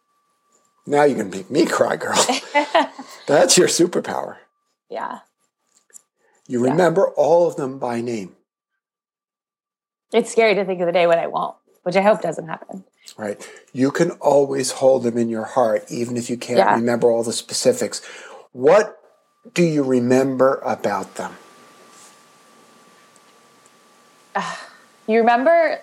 Now 0.87 1.03
you 1.03 1.15
can 1.15 1.29
make 1.29 1.51
me 1.51 1.65
cry, 1.65 1.97
girl. 1.97 2.15
That's 3.27 3.57
your 3.57 3.67
superpower. 3.67 4.37
yeah, 4.89 5.19
You 6.47 6.65
Yeah. 6.65 6.71
remember 6.71 7.09
all 7.09 7.45
of 7.45 7.57
them 7.57 7.77
by 7.77 7.99
name, 7.99 8.37
it's 10.13 10.31
scary 10.31 10.55
to 10.55 10.65
think 10.65 10.79
of 10.81 10.85
the 10.87 10.91
day 10.91 11.07
when 11.07 11.19
I 11.19 11.27
won't, 11.27 11.55
which 11.83 11.95
I 11.95 12.01
hope 12.01 12.21
doesn't 12.21 12.47
happen. 12.47 12.83
right? 13.17 13.45
You 13.73 13.89
can 13.91 14.11
always 14.11 14.71
hold 14.71 15.03
them 15.03 15.17
in 15.17 15.29
your 15.29 15.43
heart, 15.45 15.83
even 15.89 16.15
if 16.15 16.29
you 16.29 16.37
can't 16.37 16.59
Yeah. 16.59 16.75
remember 16.75 17.09
all 17.11 17.23
the 17.23 17.33
specifics. 17.33 18.01
What 18.51 18.97
do 19.53 19.63
you 19.63 19.83
remember 19.83 20.61
about 20.63 21.15
them? 21.15 21.35
You 25.07 25.17
remember? 25.19 25.81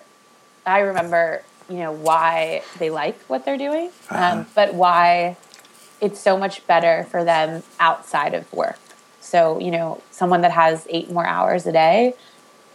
I 0.65 0.79
remember. 0.79 1.43
You 1.69 1.79
know 1.79 1.91
why 1.91 2.63
they 2.79 2.89
like 2.89 3.19
what 3.27 3.43
they're 3.43 3.57
doing, 3.57 3.91
Uh-huh. 4.09 4.37
um, 4.37 4.47
but 4.55 4.73
why 4.73 5.35
it's 5.99 6.17
so 6.17 6.37
much 6.37 6.65
better 6.65 7.05
for 7.11 7.25
them 7.25 7.61
outside 7.77 8.33
of 8.33 8.51
work. 8.53 8.79
So 9.19 9.59
you 9.59 9.69
know, 9.69 10.01
someone 10.11 10.39
that 10.41 10.51
has 10.51 10.87
eight 10.89 11.11
more 11.11 11.25
hours 11.27 11.67
a 11.67 11.73
day, 11.73 12.13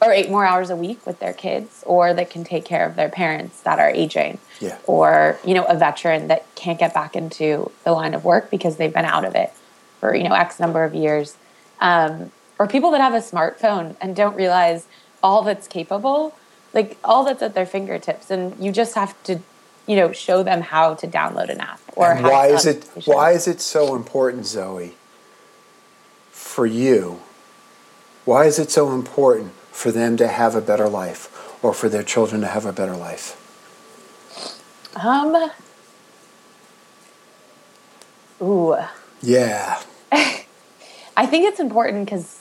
or 0.02 0.12
eight 0.12 0.28
more 0.28 0.44
hours 0.44 0.68
a 0.68 0.76
week 0.76 1.06
with 1.06 1.20
their 1.20 1.32
kids, 1.32 1.82
or 1.86 2.12
that 2.12 2.28
can 2.28 2.42
take 2.44 2.64
care 2.64 2.84
of 2.86 2.96
their 2.96 3.08
parents 3.08 3.60
that 3.60 3.78
are 3.78 3.90
aging, 3.90 4.38
Yeah. 4.60 4.76
or 4.86 5.38
you 5.44 5.54
know, 5.54 5.64
a 5.64 5.76
veteran 5.76 6.28
that 6.28 6.44
can't 6.56 6.78
get 6.78 6.92
back 6.92 7.14
into 7.14 7.70
the 7.84 7.92
line 7.92 8.14
of 8.14 8.24
work 8.24 8.50
because 8.50 8.76
they've 8.76 8.92
been 8.92 9.04
out 9.04 9.24
of 9.24 9.34
it 9.34 9.52
for 10.00 10.14
you 10.14 10.24
know 10.24 10.34
X 10.34 10.58
number 10.58 10.82
of 10.84 10.94
years, 10.94 11.36
um, 11.80 12.32
or 12.58 12.66
people 12.66 12.90
that 12.90 13.00
have 13.00 13.14
a 13.14 13.18
smartphone 13.18 13.96
and 14.00 14.16
don't 14.16 14.34
realize 14.34 14.86
all 15.22 15.42
that's 15.42 15.68
capable, 15.68 16.34
like 16.74 16.98
all 17.04 17.24
that's 17.24 17.42
at 17.42 17.54
their 17.54 17.66
fingertips, 17.66 18.30
and 18.30 18.58
you 18.62 18.72
just 18.72 18.94
have 18.96 19.20
to, 19.22 19.38
you 19.86 19.94
know, 19.94 20.10
show 20.10 20.42
them 20.42 20.62
how 20.62 20.94
to 20.94 21.06
download 21.06 21.48
an 21.48 21.60
app 21.60 21.80
or 21.94 22.16
why 22.16 22.46
is 22.48 22.66
it 22.66 22.84
why 23.04 23.30
is 23.32 23.46
it 23.46 23.60
so 23.60 23.94
important, 23.94 24.46
Zoe, 24.46 24.94
for 26.30 26.66
you? 26.66 27.20
Why 28.24 28.46
is 28.46 28.58
it 28.58 28.70
so 28.70 28.92
important 28.92 29.52
for 29.72 29.90
them 29.90 30.16
to 30.18 30.28
have 30.28 30.54
a 30.54 30.60
better 30.60 30.88
life 30.88 31.28
or 31.64 31.74
for 31.74 31.88
their 31.88 32.02
children 32.04 32.40
to 32.42 32.46
have 32.46 32.64
a 32.64 32.72
better 32.72 32.96
life? 32.96 33.38
Um. 34.94 35.50
Ooh, 38.40 38.76
Yeah. 39.20 39.80
I 40.12 41.26
think 41.26 41.44
it's 41.46 41.60
important 41.60 42.06
because 42.06 42.40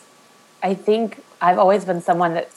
I 0.63 0.73
think 0.73 1.23
I've 1.39 1.59
always 1.59 1.85
been 1.85 2.01
someone 2.01 2.33
that 2.33 2.51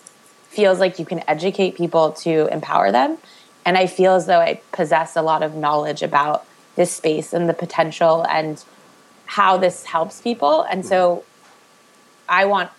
feels 0.48 0.78
like 0.78 0.98
you 0.98 1.04
can 1.04 1.22
educate 1.28 1.76
people 1.76 2.12
to 2.12 2.46
empower 2.46 2.90
them. 2.92 3.18
And 3.66 3.76
I 3.76 3.86
feel 3.86 4.12
as 4.14 4.26
though 4.26 4.40
I 4.40 4.60
possess 4.72 5.16
a 5.16 5.22
lot 5.22 5.42
of 5.42 5.54
knowledge 5.54 6.02
about 6.02 6.46
this 6.76 6.92
space 6.92 7.32
and 7.32 7.48
the 7.48 7.54
potential 7.54 8.24
and 8.28 8.62
how 9.26 9.56
this 9.56 9.84
helps 9.84 10.20
people. 10.20 10.62
And 10.62 10.84
so 10.84 11.24
I 12.28 12.44
want 12.44 12.70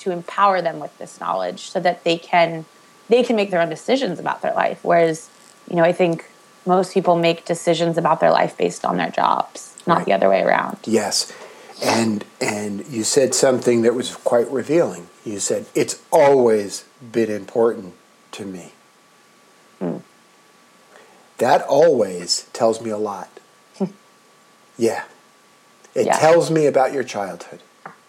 to 0.00 0.10
empower 0.10 0.60
them 0.62 0.78
with 0.80 0.96
this 0.98 1.20
knowledge 1.20 1.70
so 1.70 1.80
that 1.80 2.04
they 2.04 2.18
can 2.18 2.64
they 3.08 3.22
can 3.22 3.36
make 3.36 3.50
their 3.50 3.60
own 3.62 3.70
decisions 3.70 4.18
about 4.18 4.42
their 4.42 4.52
life. 4.54 4.80
Whereas, 4.82 5.30
you 5.70 5.76
know, 5.76 5.82
I 5.82 5.92
think 5.92 6.30
most 6.66 6.92
people 6.92 7.16
make 7.16 7.46
decisions 7.46 7.96
about 7.96 8.20
their 8.20 8.30
life 8.30 8.54
based 8.58 8.84
on 8.84 8.98
their 8.98 9.08
jobs, 9.10 9.74
not 9.86 9.98
Right. 9.98 10.06
the 10.06 10.12
other 10.12 10.28
way 10.28 10.42
around. 10.42 10.76
Yes. 10.84 11.32
And 11.82 12.24
and 12.40 12.86
you 12.88 13.04
said 13.04 13.34
something 13.34 13.82
that 13.82 13.94
was 13.94 14.14
quite 14.16 14.50
revealing. 14.50 15.08
You 15.24 15.40
said 15.40 15.66
it's 15.74 16.00
always 16.12 16.84
been 17.00 17.30
important 17.30 17.94
to 18.32 18.44
me. 18.44 18.72
Hmm. 19.78 19.98
That 21.38 21.62
always 21.62 22.46
tells 22.52 22.80
me 22.80 22.90
a 22.90 22.98
lot. 22.98 23.28
yeah. 24.76 25.04
It 25.94 26.06
Yeah. 26.06 26.18
tells 26.18 26.50
me 26.50 26.66
about 26.66 26.92
your 26.92 27.04
childhood. 27.04 27.60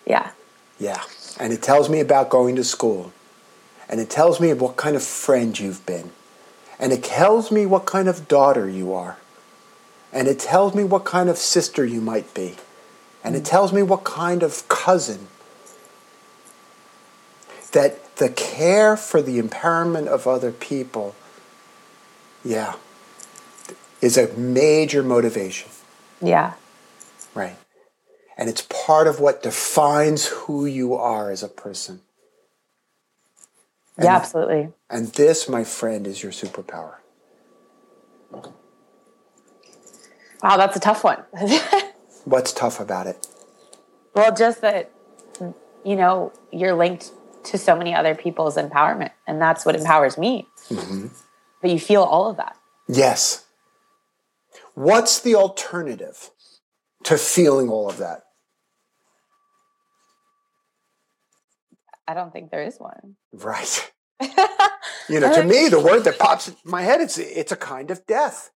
Yeah. 0.06 0.32
Yeah. 0.79 1.03
And 1.39 1.53
it 1.53 1.61
tells 1.61 1.89
me 1.89 1.99
about 1.99 2.29
going 2.29 2.55
to 2.55 2.63
school. 2.63 3.11
And 3.87 3.99
it 3.99 4.09
tells 4.09 4.39
me 4.39 4.53
what 4.53 4.77
kind 4.77 4.95
of 4.95 5.03
friend 5.03 5.57
you've 5.59 5.85
been. 5.85 6.11
And 6.79 6.93
it 6.93 7.03
tells 7.03 7.51
me 7.51 7.65
what 7.65 7.85
kind 7.85 8.07
of 8.07 8.27
daughter 8.27 8.69
you 8.69 8.93
are. 8.93 9.17
And 10.13 10.27
it 10.27 10.39
tells 10.39 10.73
me 10.73 10.83
what 10.83 11.05
kind 11.05 11.29
of 11.29 11.37
sister 11.37 11.85
you 11.85 12.01
might 12.01 12.33
be. 12.33 12.55
And 13.23 13.35
it 13.35 13.43
mm. 13.43 13.49
tells 13.49 13.73
me 13.73 13.83
what 13.83 14.03
kind 14.03 14.43
of 14.43 14.67
cousin. 14.69 15.27
That 17.73 18.15
the 18.15 18.29
care 18.29 18.97
for 18.97 19.21
the 19.21 19.39
empowerment 19.39 20.07
of 20.07 20.25
other 20.25 20.51
people, 20.51 21.15
yeah, 22.43 22.75
is 24.01 24.17
a 24.17 24.33
major 24.33 25.03
motivation. 25.03 25.69
Yeah. 26.21 26.53
Right. 27.35 27.55
And 28.39 28.47
it's 28.47 28.62
part 28.62 29.06
of 29.06 29.19
what 29.19 29.43
defines 29.43 30.28
who 30.28 30.65
you 30.65 30.93
are 30.93 31.30
as 31.30 31.43
a 31.43 31.49
person. 31.49 31.99
Yeah, 34.02 34.15
absolutely. 34.15 34.69
And 34.89 35.08
this, 35.08 35.49
my 35.49 35.65
friend, 35.65 36.08
is 36.08 36.23
your 36.23 36.32
superpower. 36.32 36.95
Wow, 38.32 38.56
that's 40.56 40.78
a 40.78 40.80
tough 40.80 41.04
one. 41.04 41.21
What's 42.23 42.54
tough 42.54 42.80
about 42.80 43.08
it? 43.08 43.28
well, 44.15 44.34
just 44.34 44.62
that, 44.62 44.89
you 45.84 45.97
know, 45.97 46.32
you're 46.49 46.75
linked 46.75 47.12
to 47.43 47.58
so 47.58 47.75
many 47.75 47.93
other 47.93 48.15
people's 48.15 48.56
empowerment, 48.56 49.12
and 49.28 49.41
that's 49.41 49.65
what 49.65 49.75
empowers 49.75 50.17
me. 50.17 50.47
Mm-hmm. 50.69 51.08
But 51.62 51.71
you 51.71 51.80
feel 51.80 52.04
all 52.04 52.30
of 52.30 52.38
that. 52.38 52.56
Yes. 52.88 53.47
What's 54.75 55.19
the 55.19 55.36
alternative 55.36 56.30
to 57.04 57.17
feeling 57.17 57.67
all 57.67 57.89
of 57.89 57.97
that? 57.97 58.23
I 62.09 62.15
don't 62.15 62.33
think 62.33 62.49
there 62.49 62.63
is 62.63 62.77
one. 62.79 63.15
Right. 63.33 63.91
You 65.07 65.19
know, 65.19 65.33
to 65.33 65.43
me, 65.43 65.69
the 65.69 65.79
word 65.79 66.03
that 66.03 66.19
pops 66.19 66.47
in 66.49 66.55
my 66.63 66.81
head, 66.83 67.01
it's, 67.01 67.17
it's 67.17 67.51
a 67.51 67.55
kind 67.55 67.89
of 67.89 68.05
death. 68.05 68.51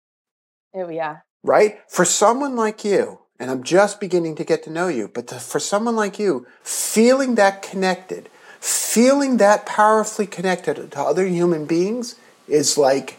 Oh, 0.74 0.88
yeah. 0.88 1.18
right? 1.42 1.78
For 1.88 2.04
someone 2.04 2.54
like 2.54 2.84
you, 2.84 3.20
and 3.40 3.50
I'm 3.50 3.62
just 3.64 3.98
beginning 4.00 4.36
to 4.36 4.44
get 4.44 4.62
to 4.64 4.70
know 4.70 4.86
you, 4.88 5.08
but 5.12 5.26
to, 5.28 5.36
for 5.36 5.58
someone 5.58 5.96
like 5.96 6.18
you, 6.18 6.46
feeling 6.62 7.34
that 7.36 7.62
connected, 7.62 8.28
feeling 8.60 9.38
that 9.38 9.66
powerfully 9.66 10.26
connected 10.28 10.76
to 10.92 11.00
other 11.00 11.26
human 11.26 11.64
beings 11.66 12.14
is 12.46 12.78
like 12.78 13.16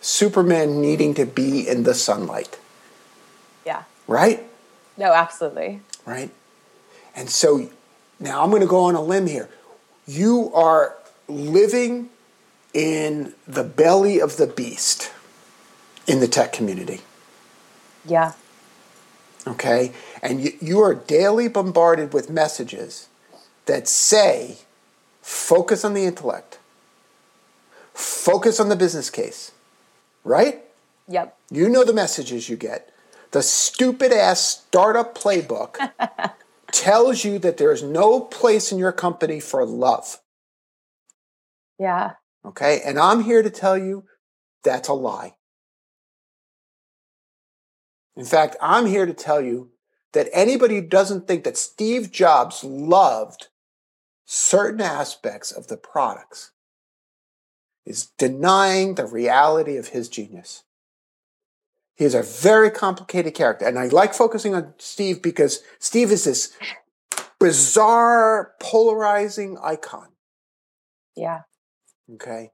Superman 0.00 0.80
needing 0.80 1.12
to 1.14 1.26
be 1.26 1.66
in 1.66 1.82
the 1.82 1.94
sunlight, 1.94 2.58
Yeah. 3.64 3.82
right? 4.06 4.44
No, 4.96 5.12
absolutely. 5.12 5.80
Right? 6.04 6.30
And 7.16 7.28
so 7.30 7.68
now 8.20 8.42
I'm 8.44 8.50
going 8.50 8.62
to 8.62 8.68
go 8.68 8.84
on 8.84 8.94
a 8.94 9.02
limb 9.02 9.26
here. 9.26 9.48
You 10.06 10.52
are 10.54 10.96
living 11.28 12.10
in 12.72 13.34
the 13.46 13.64
belly 13.64 14.20
of 14.20 14.36
the 14.36 14.46
beast 14.46 15.10
in 16.06 16.20
the 16.20 16.28
tech 16.28 16.52
community. 16.52 17.00
Yeah. 18.04 18.32
Okay? 19.46 19.92
And 20.22 20.42
you, 20.42 20.52
you 20.60 20.80
are 20.80 20.94
daily 20.94 21.48
bombarded 21.48 22.12
with 22.12 22.30
messages 22.30 23.08
that 23.66 23.88
say 23.88 24.58
focus 25.22 25.84
on 25.84 25.94
the 25.94 26.04
intellect, 26.04 26.58
focus 27.94 28.60
on 28.60 28.68
the 28.68 28.76
business 28.76 29.10
case, 29.10 29.52
right? 30.22 30.62
Yep. 31.08 31.36
You 31.50 31.68
know 31.68 31.84
the 31.84 31.92
messages 31.92 32.48
you 32.48 32.56
get. 32.56 32.92
The 33.32 33.42
stupid 33.42 34.12
ass 34.12 34.40
startup 34.40 35.16
playbook 35.16 35.90
tells 36.76 37.24
you 37.24 37.38
that 37.38 37.56
there's 37.56 37.82
no 37.82 38.20
place 38.20 38.70
in 38.70 38.78
your 38.78 38.92
company 38.92 39.40
for 39.40 39.64
love. 39.64 40.20
Yeah. 41.78 42.12
Okay? 42.44 42.82
And 42.84 42.98
I'm 42.98 43.24
here 43.24 43.42
to 43.42 43.50
tell 43.50 43.78
you 43.78 44.04
that's 44.62 44.88
a 44.88 44.92
lie. 44.92 45.34
In 48.14 48.24
fact, 48.24 48.56
I'm 48.60 48.86
here 48.86 49.06
to 49.06 49.14
tell 49.14 49.40
you 49.40 49.70
that 50.12 50.28
anybody 50.32 50.76
who 50.76 50.82
doesn't 50.82 51.26
think 51.26 51.44
that 51.44 51.56
Steve 51.56 52.12
Jobs 52.12 52.62
loved 52.62 53.48
certain 54.26 54.80
aspects 54.80 55.52
of 55.52 55.68
the 55.68 55.76
products 55.76 56.52
is 57.86 58.06
denying 58.18 58.94
the 58.94 59.06
reality 59.06 59.76
of 59.76 59.88
his 59.88 60.08
genius. 60.08 60.64
He 61.96 62.04
is 62.04 62.14
a 62.14 62.22
very 62.22 62.70
complicated 62.70 63.34
character. 63.34 63.66
And 63.66 63.78
I 63.78 63.86
like 63.86 64.12
focusing 64.12 64.54
on 64.54 64.74
Steve 64.78 65.22
because 65.22 65.62
Steve 65.78 66.12
is 66.12 66.24
this 66.24 66.54
bizarre, 67.40 68.52
polarizing 68.60 69.56
icon. 69.62 70.08
Yeah. 71.16 71.42
Okay. 72.14 72.50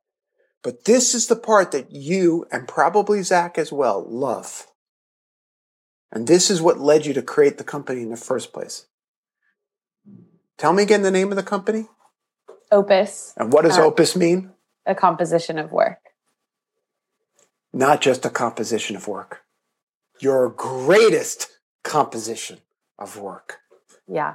But 0.63 0.85
this 0.85 1.13
is 1.13 1.27
the 1.27 1.37
part 1.37 1.73
that 1.73 1.91
you 1.91 2.47
and 2.53 2.69
probably 2.69 3.23
Zach 3.23 3.59
as 3.59 3.73
well 3.73 4.07
love. 4.09 4.69
And 6.13 6.29
this 6.29 6.51
is 6.51 6.63
what 6.63 6.79
led 6.79 7.05
you 7.05 7.13
to 7.15 7.23
create 7.23 7.59
the 7.59 7.65
company 7.65 8.03
in 8.03 8.11
the 8.11 8.17
first 8.17 8.53
place. 8.53 8.87
Tell 10.57 10.73
me 10.73 10.85
again 10.85 11.03
the 11.03 11.11
name 11.11 11.31
of 11.33 11.37
the 11.37 11.43
company. 11.43 11.89
Opus. 12.71 13.35
And 13.37 13.53
what 13.53 13.63
does 13.63 13.77
Uh, 13.77 13.87
opus 13.87 14.15
mean? 14.15 14.53
A 14.87 14.95
composition 14.95 15.59
of 15.59 15.73
work. 15.73 15.99
Not 17.73 18.01
just 18.01 18.27
a 18.27 18.31
composition 18.31 18.97
of 18.97 19.09
work, 19.09 19.43
your 20.21 20.49
greatest 20.49 21.49
composition 21.83 22.59
of 22.99 23.19
work. 23.19 23.61
Yeah. 24.07 24.35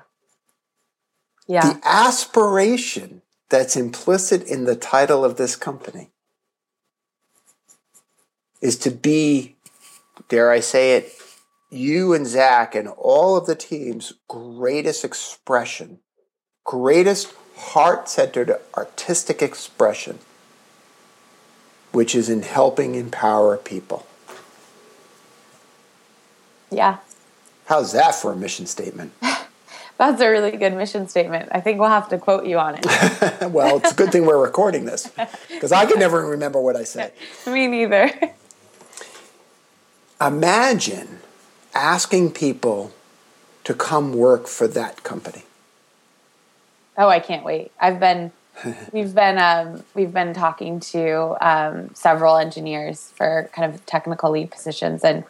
Yeah. 1.48 1.74
The 1.74 1.82
aspiration 1.84 3.22
that's 3.50 3.76
implicit 3.76 4.44
in 4.44 4.66
the 4.66 4.76
title 4.76 5.24
of 5.24 5.38
this 5.38 5.56
company 5.56 6.10
is 8.62 8.78
to 8.80 8.92
be, 8.92 9.56
dare 10.28 10.52
I 10.52 10.60
say 10.60 10.98
it, 10.98 11.14
you 11.70 12.14
and 12.14 12.26
Zach 12.26 12.76
and 12.76 12.88
all 12.88 13.38
of 13.38 13.46
the 13.46 13.56
team's 13.56 14.14
greatest 14.28 15.06
expression, 15.06 16.00
greatest 16.66 17.34
heart 17.56 18.10
centered 18.10 18.52
artistic 18.76 19.42
expression, 19.42 20.20
which 21.92 22.14
is 22.16 22.30
in 22.30 22.42
helping 22.44 22.96
empower 22.96 23.58
people. 23.58 24.06
yeah. 26.72 26.98
How's 27.66 27.92
that 27.92 28.16
for 28.16 28.32
a 28.32 28.36
mission 28.36 28.66
statement? 28.66 29.12
That's 29.98 30.22
a 30.22 30.30
really 30.30 30.52
good 30.56 30.74
mission 30.74 31.10
statement. 31.10 31.50
I 31.52 31.60
think 31.60 31.80
we'll 31.80 31.90
have 31.90 32.08
to 32.10 32.18
quote 32.18 32.46
you 32.46 32.58
on 32.60 32.76
it. 32.76 32.86
well, 33.52 33.78
it's 33.78 33.92
a 33.92 33.96
good 33.96 34.12
thing 34.12 34.26
we're 34.26 34.42
recording 34.42 34.86
this 34.86 35.12
because 35.50 35.72
I 35.74 35.86
can 35.86 36.00
never 36.00 36.26
remember 36.26 36.62
what 36.62 36.76
I 36.78 36.84
said. 36.94 37.12
Me 37.46 37.68
neither. 37.68 38.12
Imagine 40.22 41.20
asking 41.74 42.32
people 42.32 42.94
to 43.66 43.74
come 43.74 44.14
work 44.14 44.48
for 44.48 44.68
that 44.68 45.04
company. 45.04 45.44
Oh, 46.98 47.10
I 47.10 47.20
can't 47.20 47.44
wait. 47.44 47.72
I've 47.80 48.00
been 48.00 48.32
we've 48.92 49.14
been 49.14 49.38
um, 49.38 49.84
we've 49.94 50.14
been 50.14 50.34
talking 50.34 50.80
to 50.80 51.36
um, 51.42 51.94
several 51.94 52.38
engineers 52.38 53.12
for 53.16 53.50
kind 53.54 53.74
of 53.74 53.86
technical 53.86 54.32
lead 54.32 54.52
positions, 54.52 55.04
and 55.04 55.24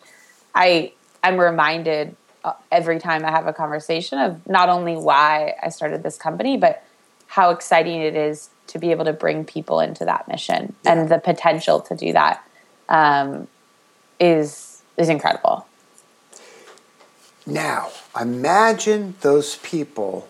I 0.55 0.93
I'm 1.23 1.37
reminded 1.37 2.15
uh, 2.43 2.53
every 2.71 2.99
time 2.99 3.25
I 3.25 3.31
have 3.31 3.47
a 3.47 3.53
conversation 3.53 4.19
of 4.19 4.47
not 4.47 4.69
only 4.69 4.95
why 4.95 5.55
I 5.61 5.69
started 5.69 6.03
this 6.03 6.17
company, 6.17 6.57
but 6.57 6.83
how 7.27 7.49
exciting 7.51 8.01
it 8.01 8.15
is 8.15 8.49
to 8.67 8.79
be 8.79 8.91
able 8.91 9.05
to 9.05 9.13
bring 9.13 9.45
people 9.45 9.79
into 9.79 10.05
that 10.05 10.27
mission 10.27 10.75
and 10.85 11.09
the 11.09 11.19
potential 11.19 11.79
to 11.81 11.95
do 11.95 12.13
that 12.13 12.43
um, 12.89 13.47
is 14.19 14.81
is 14.97 15.09
incredible. 15.09 15.67
Now, 17.45 17.91
imagine 18.19 19.15
those 19.21 19.57
people 19.57 20.27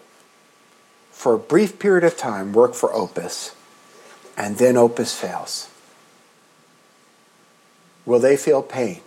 for 1.18 1.34
a 1.34 1.40
brief 1.40 1.80
period 1.80 2.04
of 2.04 2.16
time 2.16 2.54
work 2.54 2.76
for 2.76 2.94
Opus 2.94 3.56
and 4.38 4.58
then 4.60 4.78
Opus 4.78 5.16
fails. 5.20 5.68
Will 8.06 8.20
they 8.20 8.38
feel 8.38 8.62
pain? 8.62 9.02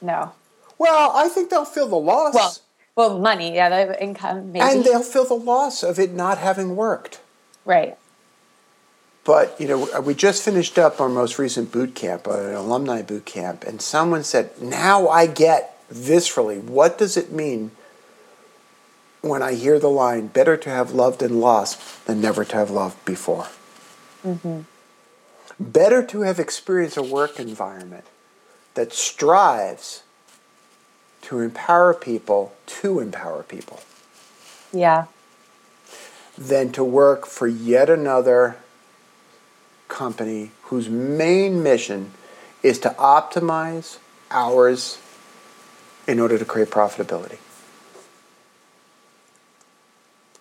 No, 0.00 0.32
Well, 0.78 1.12
I 1.14 1.28
think 1.28 1.50
they'll 1.50 1.66
feel 1.66 1.86
the 1.86 1.96
loss. 1.96 2.32
well, 2.34 2.56
well, 2.96 3.18
money, 3.18 3.54
yeah, 3.54 3.84
the 3.84 4.02
income, 4.02 4.52
maybe, 4.52 4.64
and 4.64 4.82
they'll 4.82 5.02
feel 5.02 5.26
the 5.26 5.34
loss 5.34 5.82
of 5.82 5.98
it 5.98 6.12
not 6.12 6.38
having 6.38 6.74
worked. 6.76 7.20
right? 7.66 7.98
But 9.24 9.54
you 9.60 9.68
know, 9.68 10.00
we 10.00 10.14
just 10.14 10.42
finished 10.42 10.78
up 10.78 10.98
our 10.98 11.10
most 11.10 11.38
recent 11.38 11.70
boot 11.70 11.94
camp, 11.94 12.26
an 12.26 12.54
alumni 12.54 13.02
boot 13.02 13.26
camp, 13.26 13.64
and 13.64 13.82
someone 13.82 14.24
said, 14.24 14.50
"Now 14.62 15.08
I 15.08 15.26
get 15.26 15.76
viscerally 15.92 16.62
what 16.64 16.96
does 16.96 17.18
it 17.18 17.30
mean 17.30 17.72
when 19.22 19.42
I 19.42 19.54
hear 19.54 19.78
the 19.78 19.90
line, 19.90 20.28
better 20.28 20.56
to 20.56 20.70
have 20.70 20.92
loved 20.92 21.22
and 21.22 21.40
lost 21.40 22.06
than 22.06 22.20
never 22.20 22.44
to 22.44 22.56
have 22.56 22.70
loved 22.70 23.04
before." 23.04 23.48
Mm-hmm. 24.26 24.60
Better 25.58 26.02
to 26.06 26.22
have 26.22 26.38
experienced 26.38 26.96
a 26.96 27.02
work 27.02 27.38
environment 27.38 28.04
that 28.74 28.92
strives 28.92 30.02
to 31.22 31.40
empower 31.40 31.92
people 31.92 32.52
to 32.66 32.98
empower 33.00 33.42
people 33.42 33.80
Yeah, 34.72 35.04
than 36.38 36.72
to 36.72 36.82
work 36.82 37.26
for 37.26 37.46
yet 37.46 37.90
another 37.90 38.56
company 39.88 40.52
whose 40.64 40.88
main 40.88 41.62
mission 41.62 42.12
is 42.62 42.78
to 42.78 42.90
optimize 42.90 43.98
hours 44.30 44.98
in 46.06 46.20
order 46.20 46.38
to 46.38 46.44
create 46.44 46.70
profitability. 46.70 47.38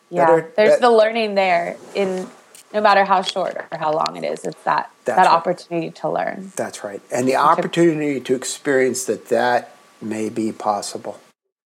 Yeah. 0.09 0.41
There's 0.55 0.71
bet- 0.73 0.81
the 0.81 0.91
learning 0.91 1.35
there 1.35 1.77
in 1.95 2.27
no 2.73 2.81
matter 2.81 3.03
how 3.03 3.21
short 3.21 3.55
or 3.71 3.77
how 3.77 3.91
long 3.93 4.15
it 4.15 4.23
is. 4.23 4.45
It's 4.45 4.63
that 4.63 4.91
that 5.05 5.17
right. 5.17 5.27
opportunity 5.27 5.91
to 5.91 6.09
learn. 6.09 6.51
That's 6.55 6.83
right. 6.83 7.01
And 7.11 7.27
the 7.27 7.35
opportunity 7.35 8.19
to 8.19 8.35
experience 8.35 9.05
that 9.05 9.27
that 9.29 9.75
may 10.01 10.29
be 10.29 10.51
possible. 10.51 11.19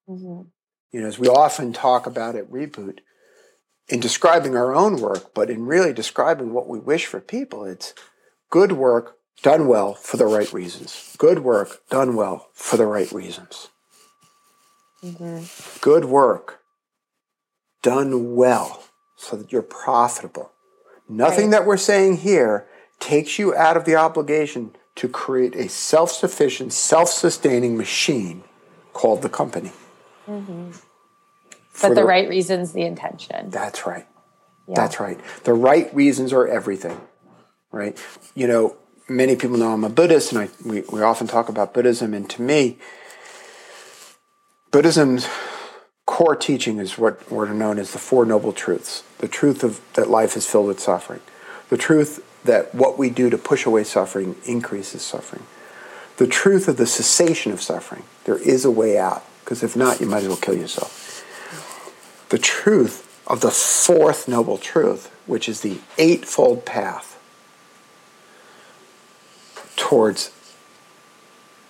Mhm. 0.09 0.47
You 0.91 1.01
know, 1.01 1.07
as 1.07 1.19
we 1.19 1.27
often 1.27 1.73
talk 1.73 2.05
about 2.05 2.35
at 2.35 2.49
Reboot, 2.49 2.99
in 3.89 3.99
describing 3.99 4.55
our 4.55 4.73
own 4.73 5.01
work, 5.01 5.33
but 5.33 5.49
in 5.49 5.65
really 5.65 5.93
describing 5.93 6.53
what 6.53 6.67
we 6.67 6.79
wish 6.79 7.05
for 7.05 7.19
people, 7.19 7.65
it's 7.65 7.93
good 8.49 8.73
work 8.73 9.17
done 9.41 9.67
well 9.67 9.93
for 9.93 10.17
the 10.17 10.25
right 10.25 10.51
reasons. 10.53 11.15
Good 11.17 11.39
work 11.39 11.81
done 11.89 12.15
well 12.15 12.47
for 12.53 12.77
the 12.77 12.85
right 12.85 13.11
reasons. 13.11 13.69
Good 15.81 16.05
work 16.05 16.62
done 17.83 18.35
well 18.35 18.83
so 19.15 19.35
that 19.37 19.51
you're 19.51 19.61
profitable. 19.61 20.51
Nothing 21.07 21.51
Right. 21.51 21.59
that 21.59 21.65
we're 21.67 21.77
saying 21.77 22.17
here 22.17 22.65
takes 22.99 23.37
you 23.37 23.53
out 23.55 23.77
of 23.77 23.85
the 23.85 23.95
obligation 23.95 24.75
to 24.95 25.07
create 25.07 25.55
a 25.55 25.69
self 25.69 26.11
sufficient, 26.11 26.73
self 26.73 27.09
sustaining 27.09 27.77
machine 27.77 28.43
called 28.93 29.21
the 29.21 29.29
company. 29.29 29.71
Mm-hmm. 30.27 30.71
For 31.69 31.89
But 31.89 31.95
the 31.95 32.05
right 32.05 32.27
reasons, 32.29 32.71
the 32.71 32.83
intention. 32.83 33.49
That's 33.49 33.85
right. 33.85 34.07
Yeah. 34.67 34.75
That's 34.75 34.99
right. 34.99 35.19
The 35.43 35.53
right 35.53 35.93
reasons 35.93 36.31
are 36.31 36.47
everything, 36.47 36.99
right? 37.71 37.99
You 38.33 38.47
know, 38.47 38.77
many 39.09 39.35
people 39.35 39.57
know 39.57 39.73
I'm 39.73 39.83
a 39.83 39.89
Buddhist, 39.89 40.31
and 40.31 40.41
I, 40.41 40.49
we, 40.65 40.81
we 40.81 41.01
often 41.01 41.27
talk 41.27 41.49
about 41.49 41.73
Buddhism. 41.73 42.13
And 42.13 42.29
to 42.29 42.41
me, 42.41 42.77
Buddhism's 44.71 45.27
core 46.13 46.35
teaching 46.35 46.77
is 46.77 46.95
what 46.95 47.19
are 47.31 47.47
known 47.47 47.79
as 47.79 47.91
the 47.91 47.97
Four 47.97 48.23
Noble 48.23 48.53
Truths 48.53 49.01
the 49.17 49.27
truth 49.27 49.63
of 49.63 49.81
that 49.93 50.11
life 50.11 50.37
is 50.37 50.45
filled 50.45 50.67
with 50.67 50.79
suffering, 50.79 51.21
the 51.69 51.77
truth 51.77 52.23
that 52.43 52.75
what 52.75 52.99
we 52.99 53.09
do 53.09 53.31
to 53.31 53.37
push 53.37 53.65
away 53.65 53.83
suffering 53.83 54.35
increases 54.45 55.01
suffering, 55.01 55.41
the 56.17 56.27
truth 56.27 56.67
of 56.67 56.77
the 56.77 56.85
cessation 56.85 57.51
of 57.51 57.63
suffering. 57.63 58.03
There 58.25 58.37
is 58.37 58.63
a 58.63 58.69
way 58.69 58.95
out, 58.95 59.23
because 59.43 59.63
if 59.63 59.75
not, 59.75 60.01
you 60.01 60.05
might 60.05 60.21
as 60.21 60.27
well 60.27 60.37
kill 60.37 60.55
yourself. 60.55 61.25
The 62.29 62.37
truth 62.37 63.23
of 63.25 63.41
the 63.41 63.49
fourth 63.49 64.27
noble 64.27 64.59
truth, 64.59 65.11
which 65.25 65.49
is 65.49 65.61
the 65.61 65.79
eightfold 65.97 66.63
path 66.63 67.19
towards 69.77 70.31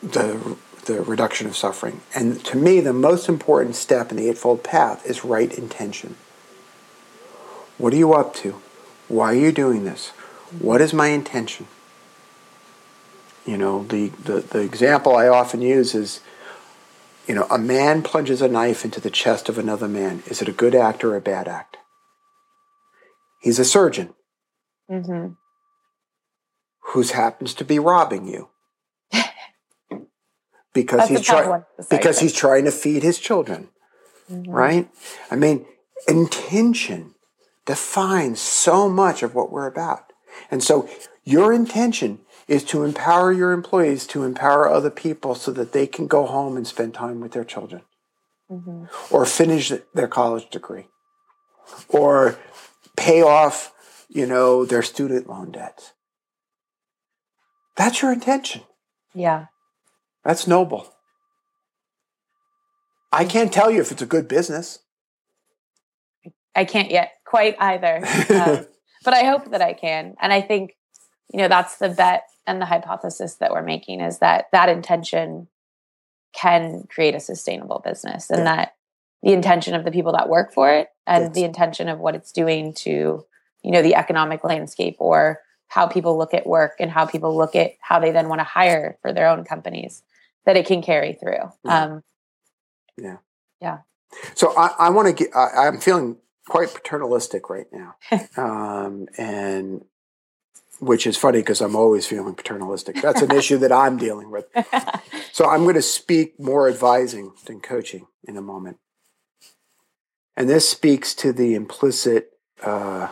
the, 0.02 0.58
the 0.86 1.02
reduction 1.02 1.48
of 1.48 1.56
suffering. 1.56 2.02
And 2.16 2.44
to 2.46 2.58
me, 2.58 2.80
the 2.80 2.94
most 2.94 3.30
important 3.30 3.76
step 3.76 4.12
in 4.12 4.18
the 4.18 4.30
Eightfold 4.30 4.64
Path 4.64 5.06
is 5.06 5.26
right 5.26 5.52
intention. 5.58 6.16
What 7.78 7.94
are 7.94 7.98
you 7.98 8.14
up 8.14 8.34
to? 8.36 8.62
Why 9.08 9.34
are 9.34 9.40
you 9.40 9.52
doing 9.52 9.84
this? 9.84 10.10
What 10.60 10.82
is 10.82 10.94
my 10.94 11.08
intention? 11.08 11.68
You 13.46 13.58
know, 13.58 13.84
the, 13.84 14.10
the, 14.10 14.40
the 14.40 14.60
example 14.60 15.16
I 15.16 15.28
often 15.28 15.62
use 15.62 15.94
is, 15.94 16.22
you 17.28 17.36
know, 17.36 17.48
a 17.50 17.58
man 17.58 18.02
plunges 18.04 18.42
a 18.42 18.48
knife 18.48 18.86
into 18.86 19.02
the 19.02 19.10
chest 19.10 19.50
of 19.50 19.58
another 19.58 19.88
man. 19.88 20.24
Is 20.28 20.42
it 20.42 20.48
a 20.48 20.54
good 20.54 20.76
act 20.76 21.04
or 21.04 21.16
a 21.16 21.22
bad 21.22 21.48
act? 21.48 21.78
He's 23.42 23.60
a 23.60 23.66
surgeon. 23.66 24.14
Mm-hmm. 24.90 25.34
Who 26.88 27.02
happens 27.02 27.54
to 27.56 27.66
be 27.66 27.80
robbing 27.80 28.28
you 28.28 28.50
because 30.74 31.10
That's 31.10 31.12
he's 31.12 31.22
trying 31.22 31.64
because 31.90 32.20
he's 32.20 32.34
trying 32.34 32.66
to 32.66 32.72
feed 32.72 33.04
his 33.04 33.20
children, 33.20 33.70
mm-hmm. 34.30 34.50
right? 34.52 34.90
I 35.30 35.36
mean, 35.36 35.66
intention 36.08 37.16
defines 37.66 38.42
so 38.42 38.90
much 38.90 39.24
of 39.24 39.36
what 39.36 39.52
we're 39.52 39.68
about, 39.68 40.12
and 40.52 40.64
so 40.64 40.90
your 41.24 41.54
intention 41.54 42.20
is 42.48 42.64
to 42.66 42.84
empower 42.84 43.32
your 43.32 43.52
employees 43.52 44.06
to 44.08 44.24
empower 44.24 44.68
other 44.68 44.90
people 44.90 45.36
so 45.36 45.52
that 45.52 45.72
they 45.72 45.88
can 45.88 46.08
go 46.08 46.26
home 46.26 46.58
and 46.58 46.68
spend 46.68 46.94
time 46.94 47.22
with 47.22 47.32
their 47.32 47.46
children, 47.46 47.84
mm-hmm. 48.52 48.86
or 49.14 49.26
finish 49.26 49.72
their 49.94 50.08
college 50.08 50.50
degree, 50.50 50.88
or 51.88 52.38
pay 52.98 53.22
off, 53.22 53.74
you 54.10 54.26
know, 54.26 54.66
their 54.66 54.84
student 54.84 55.30
loan 55.30 55.52
debts. 55.52 55.94
That's 57.76 58.02
your 58.02 58.12
intention. 58.12 58.62
Yeah. 59.14 59.46
That's 60.24 60.48
noble. 60.48 60.94
I 63.12 63.26
can't 63.26 63.54
tell 63.54 63.70
you 63.70 63.82
if 63.82 63.92
it's 63.92 64.02
a 64.02 64.08
good 64.08 64.28
business. 64.28 64.80
I 66.56 66.66
can't 66.66 66.92
yet 66.92 67.12
quite 67.26 67.56
either. 67.60 67.98
Um, 68.30 68.66
but 69.04 69.14
I 69.14 69.24
hope 69.24 69.52
that 69.52 69.62
I 69.62 69.74
can. 69.74 70.16
And 70.22 70.34
I 70.34 70.42
think, 70.42 70.76
you 71.32 71.40
know, 71.40 71.48
that's 71.48 71.78
the 71.78 71.90
bet 71.90 72.24
and 72.46 72.62
the 72.62 72.66
hypothesis 72.66 73.36
that 73.36 73.52
we're 73.52 73.64
making 73.64 74.02
is 74.02 74.20
that 74.20 74.46
that 74.52 74.70
intention 74.70 75.48
can 76.34 76.86
create 76.90 77.16
a 77.16 77.20
sustainable 77.20 77.82
business 77.84 78.30
and 78.30 78.40
yeah. 78.40 78.56
that 78.56 78.76
the 79.22 79.34
intention 79.34 79.76
of 79.76 79.86
the 79.86 79.92
people 79.92 80.14
that 80.14 80.30
work 80.30 80.54
for 80.54 80.74
it 80.74 80.90
and 81.06 81.34
the 81.34 81.44
intention 81.44 81.88
of 81.88 82.00
what 82.00 82.16
it's 82.16 82.32
doing 82.32 82.74
to, 82.74 83.26
you 83.62 83.72
know, 83.72 83.82
the 83.82 83.96
economic 83.96 84.44
landscape 84.44 84.96
or 85.00 85.40
how 85.68 85.88
people 85.88 86.18
look 86.18 86.34
at 86.34 86.46
work 86.46 86.74
and 86.80 86.92
how 86.92 87.06
people 87.06 87.36
look 87.36 87.56
at 87.56 87.74
how 87.82 88.00
they 88.00 88.12
then 88.12 88.28
want 88.28 88.40
to 88.40 88.46
hire 88.46 88.98
for 89.02 89.14
their 89.14 89.28
own 89.28 89.44
companies 89.44 90.04
that 90.46 90.58
it 90.58 90.66
can 90.66 90.82
carry 90.82 91.14
through. 91.14 91.52
Yeah. 91.66 91.84
Um, 91.84 92.04
yeah. 92.98 93.18
Yeah. 93.62 93.78
So 94.36 94.56
I, 94.56 94.72
I 94.80 94.90
want 94.90 95.08
to 95.08 95.14
get, 95.14 95.36
I, 95.36 95.68
am 95.68 95.80
feeling 95.80 96.18
quite 96.48 96.74
paternalistic 96.74 97.50
right 97.50 97.68
now. 97.72 97.96
um, 98.38 99.08
and 99.18 99.86
which 100.80 101.08
is 101.08 101.18
funny 101.18 101.40
because 101.40 101.62
I'm 101.62 101.76
always 101.76 102.06
feeling 102.06 102.36
paternalistic. 102.36 103.02
That's 103.02 103.22
an 103.22 103.32
issue 103.32 103.58
that 103.60 103.72
I'm 103.72 103.98
dealing 103.98 104.32
with. 104.32 104.46
So 105.34 105.50
I'm 105.50 105.64
going 105.64 105.74
to 105.74 105.82
speak 105.82 106.40
more 106.40 106.70
advising 106.70 107.32
than 107.46 107.60
coaching 107.60 108.06
in 108.24 108.38
a 108.38 108.42
moment. 108.42 108.78
And 110.38 110.48
this 110.48 110.70
speaks 110.70 111.16
to 111.16 111.34
the 111.34 111.56
implicit 111.56 112.34
uh, 112.62 113.08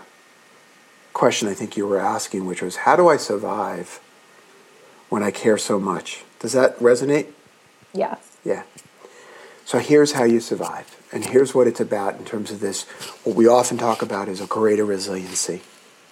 question 1.13 1.47
I 1.47 1.55
think 1.55 1.75
you 1.75 1.87
were 1.87 1.99
asking, 1.99 2.45
which 2.45 2.61
was 2.61 2.75
how 2.77 2.95
do 2.95 3.07
I 3.07 3.17
survive 3.17 3.99
when 5.09 5.23
I 5.23 5.31
care 5.31 5.57
so 5.57 5.79
much? 5.79 6.23
Does 6.41 6.53
that 6.53 6.77
resonate? 6.79 7.27
Yeah. 7.93 8.17
Yeah. 8.43 8.63
So 9.63 9.77
here's 9.79 10.13
how 10.13 10.23
you 10.23 10.39
survive. 10.39 10.97
And 11.13 11.25
here's 11.25 11.53
what 11.53 11.67
it's 11.67 11.79
about 11.79 12.17
in 12.17 12.25
terms 12.25 12.51
of 12.51 12.59
this. 12.59 12.83
What 13.23 13.35
we 13.35 13.47
often 13.47 13.77
talk 13.77 14.01
about 14.01 14.27
is 14.27 14.41
a 14.41 14.47
greater 14.47 14.83
resiliency. 14.83 15.61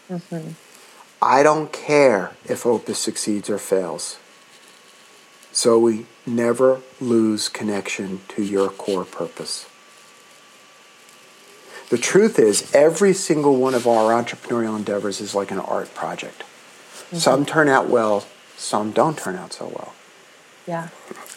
Mm-hmm. 0.10 0.52
I 1.22 1.44
don't 1.44 1.74
care 1.74 2.36
if 2.46 2.66
Opus 2.66 3.00
succeeds 3.00 3.50
or 3.50 3.58
fails. 3.58 4.18
So 5.52 5.80
we 5.80 6.06
never 6.26 6.82
lose 7.02 7.50
connection 7.50 8.22
to 8.30 8.44
your 8.44 8.70
core 8.70 9.04
purpose. 9.04 9.68
The 11.90 11.98
truth 11.98 12.38
is, 12.38 12.74
every 12.74 13.14
single 13.14 13.56
one 13.56 13.74
of 13.74 13.88
our 13.88 14.12
entrepreneurial 14.12 14.78
endeavors 14.78 15.20
is 15.20 15.34
like 15.34 15.50
an 15.50 15.60
art 15.60 15.94
project. 15.96 16.42
Mm-hmm. 16.42 17.18
Some 17.18 17.46
turn 17.46 17.68
out 17.68 17.90
well, 17.90 18.28
some 18.56 18.92
don't 18.92 19.18
turn 19.18 19.36
out 19.36 19.54
so 19.54 19.66
well. 19.66 19.94
Yeah. 20.70 20.90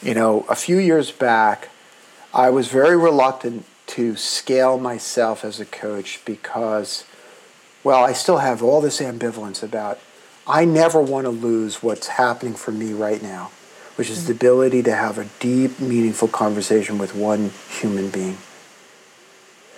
You 0.02 0.12
know, 0.12 0.44
a 0.50 0.54
few 0.54 0.76
years 0.76 1.10
back, 1.10 1.70
I 2.34 2.50
was 2.50 2.68
very 2.68 2.98
reluctant 2.98 3.64
to 3.86 4.14
scale 4.14 4.78
myself 4.78 5.42
as 5.42 5.58
a 5.58 5.64
coach 5.64 6.20
because, 6.26 7.06
well, 7.82 8.04
I 8.04 8.12
still 8.12 8.38
have 8.38 8.62
all 8.62 8.82
this 8.82 9.00
ambivalence 9.00 9.62
about 9.62 9.98
I 10.46 10.66
never 10.66 11.00
want 11.00 11.24
to 11.24 11.30
lose 11.30 11.82
what's 11.82 12.08
happening 12.08 12.52
for 12.52 12.72
me 12.72 12.92
right 12.92 13.22
now, 13.22 13.50
which 13.96 14.10
is 14.10 14.18
mm-hmm. 14.18 14.26
the 14.26 14.32
ability 14.34 14.82
to 14.82 14.94
have 14.94 15.16
a 15.16 15.26
deep, 15.40 15.80
meaningful 15.80 16.28
conversation 16.28 16.98
with 16.98 17.14
one 17.14 17.52
human 17.70 18.10
being. 18.10 18.36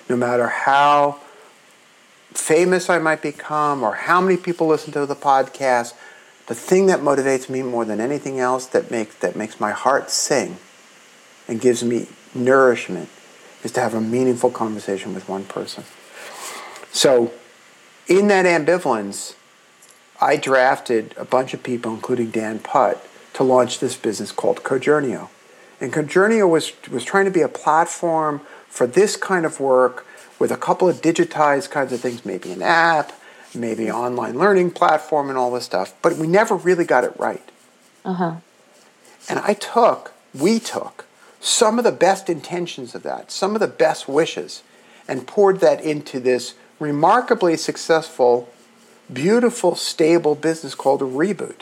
No 0.08 0.16
matter 0.16 0.48
how 0.48 1.20
famous 2.32 2.90
I 2.90 2.98
might 2.98 3.22
become 3.22 3.84
or 3.84 3.94
how 3.94 4.20
many 4.20 4.36
people 4.36 4.66
listen 4.66 4.92
to 4.94 5.06
the 5.06 5.14
podcast, 5.14 5.94
the 6.46 6.54
thing 6.54 6.87
that 6.87 7.00
motivates 7.00 7.48
me 7.48 7.62
more 7.62 7.85
than 7.85 8.00
anything 8.00 8.38
else 8.38 8.66
that 8.66 8.90
makes 8.90 9.14
that 9.16 9.37
makes 9.37 9.59
my 9.59 9.70
heart 9.70 10.11
sing 10.11 10.59
and 11.48 11.61
gives 11.61 11.83
me 11.83 12.07
nourishment 12.35 13.09
is 13.62 13.72
to 13.72 13.80
have 13.80 13.94
a 13.94 14.00
meaningful 14.00 14.50
conversation 14.50 15.14
with 15.14 15.28
one 15.28 15.44
person. 15.44 15.85
So 16.92 17.33
in 18.07 18.28
that 18.28 18.44
ambivalence, 18.44 19.35
I 20.20 20.37
drafted 20.37 21.14
a 21.16 21.24
bunch 21.24 21.54
of 21.54 21.62
people, 21.62 21.92
including 21.92 22.30
Dan 22.30 22.59
Putt, 22.59 23.04
to 23.35 23.42
launch 23.42 23.80
this 23.80 23.96
business 23.96 24.33
called 24.33 24.62
Cojourneo. 24.62 25.28
And 25.80 25.92
Cojourneo 25.92 26.48
was, 26.48 26.72
was 26.90 27.04
trying 27.04 27.24
to 27.24 27.30
be 27.30 27.40
a 27.40 27.48
platform 27.48 28.40
for 28.68 28.87
this 28.87 29.16
kind 29.16 29.44
of 29.44 29.61
work 29.61 30.07
with 30.38 30.50
a 30.50 30.57
couple 30.57 30.88
of 30.88 31.00
digitized 31.00 31.70
kinds 31.70 31.92
of 31.92 32.00
things, 32.00 32.24
maybe 32.24 32.52
an 32.52 32.62
app, 32.62 33.12
maybe 33.54 33.90
online 33.90 34.38
learning 34.38 34.70
platform 34.70 35.28
and 35.28 35.38
all 35.38 35.50
this 35.50 35.64
stuff, 35.64 35.94
but 36.02 36.16
we 36.16 36.26
never 36.26 36.54
really 36.54 36.84
got 36.84 37.04
it 37.04 37.12
right. 37.18 37.48
Uh-huh. 38.04 38.36
And 39.28 39.38
I 39.38 39.54
took, 39.54 40.12
we 40.34 40.58
took, 40.58 41.06
some 41.40 41.78
of 41.78 41.84
the 41.84 41.92
best 41.92 42.30
intentions 42.30 42.94
of 42.94 43.02
that, 43.02 43.30
some 43.30 43.54
of 43.54 43.60
the 43.60 43.68
best 43.68 44.08
wishes, 44.08 44.62
and 45.06 45.26
poured 45.26 45.60
that 45.60 45.82
into 45.82 46.18
this 46.20 46.54
remarkably 46.78 47.56
successful, 47.56 48.48
beautiful, 49.12 49.74
stable 49.74 50.34
business 50.34 50.74
called 50.74 51.02
a 51.02 51.04
reboot. 51.04 51.60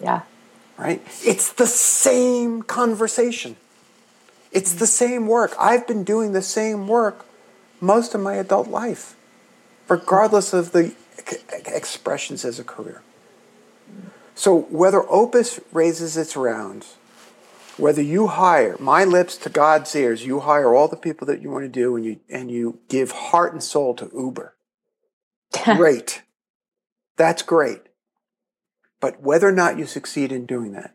Yeah. 0.00 0.22
Right? 0.78 1.02
It's 1.22 1.52
the 1.52 1.66
same 1.66 2.62
conversation. 2.62 3.56
It's 4.52 4.74
the 4.74 4.86
same 4.86 5.26
work. 5.26 5.54
I've 5.58 5.86
been 5.86 6.04
doing 6.04 6.32
the 6.32 6.42
same 6.42 6.88
work 6.88 7.26
most 7.80 8.14
of 8.14 8.20
my 8.20 8.34
adult 8.34 8.68
life 8.68 9.15
regardless 9.88 10.52
of 10.52 10.72
the 10.72 10.94
expressions 11.66 12.44
as 12.44 12.58
a 12.58 12.64
career. 12.64 13.02
So 14.34 14.60
whether 14.62 15.02
Opus 15.10 15.60
raises 15.72 16.16
its 16.16 16.36
rounds, 16.36 16.96
whether 17.76 18.02
you 18.02 18.26
hire 18.26 18.76
my 18.78 19.04
lips 19.04 19.36
to 19.38 19.50
God's 19.50 19.94
ears, 19.94 20.24
you 20.24 20.40
hire 20.40 20.74
all 20.74 20.88
the 20.88 20.96
people 20.96 21.26
that 21.26 21.42
you 21.42 21.50
want 21.50 21.64
to 21.64 21.68
do, 21.68 21.96
and 21.96 22.04
you 22.04 22.20
and 22.28 22.50
you 22.50 22.78
give 22.88 23.12
heart 23.12 23.52
and 23.52 23.62
soul 23.62 23.94
to 23.94 24.10
Uber. 24.14 24.54
great, 25.64 26.22
that's 27.16 27.42
great. 27.42 27.80
But 29.00 29.22
whether 29.22 29.48
or 29.48 29.52
not 29.52 29.78
you 29.78 29.86
succeed 29.86 30.32
in 30.32 30.46
doing 30.46 30.72
that, 30.72 30.94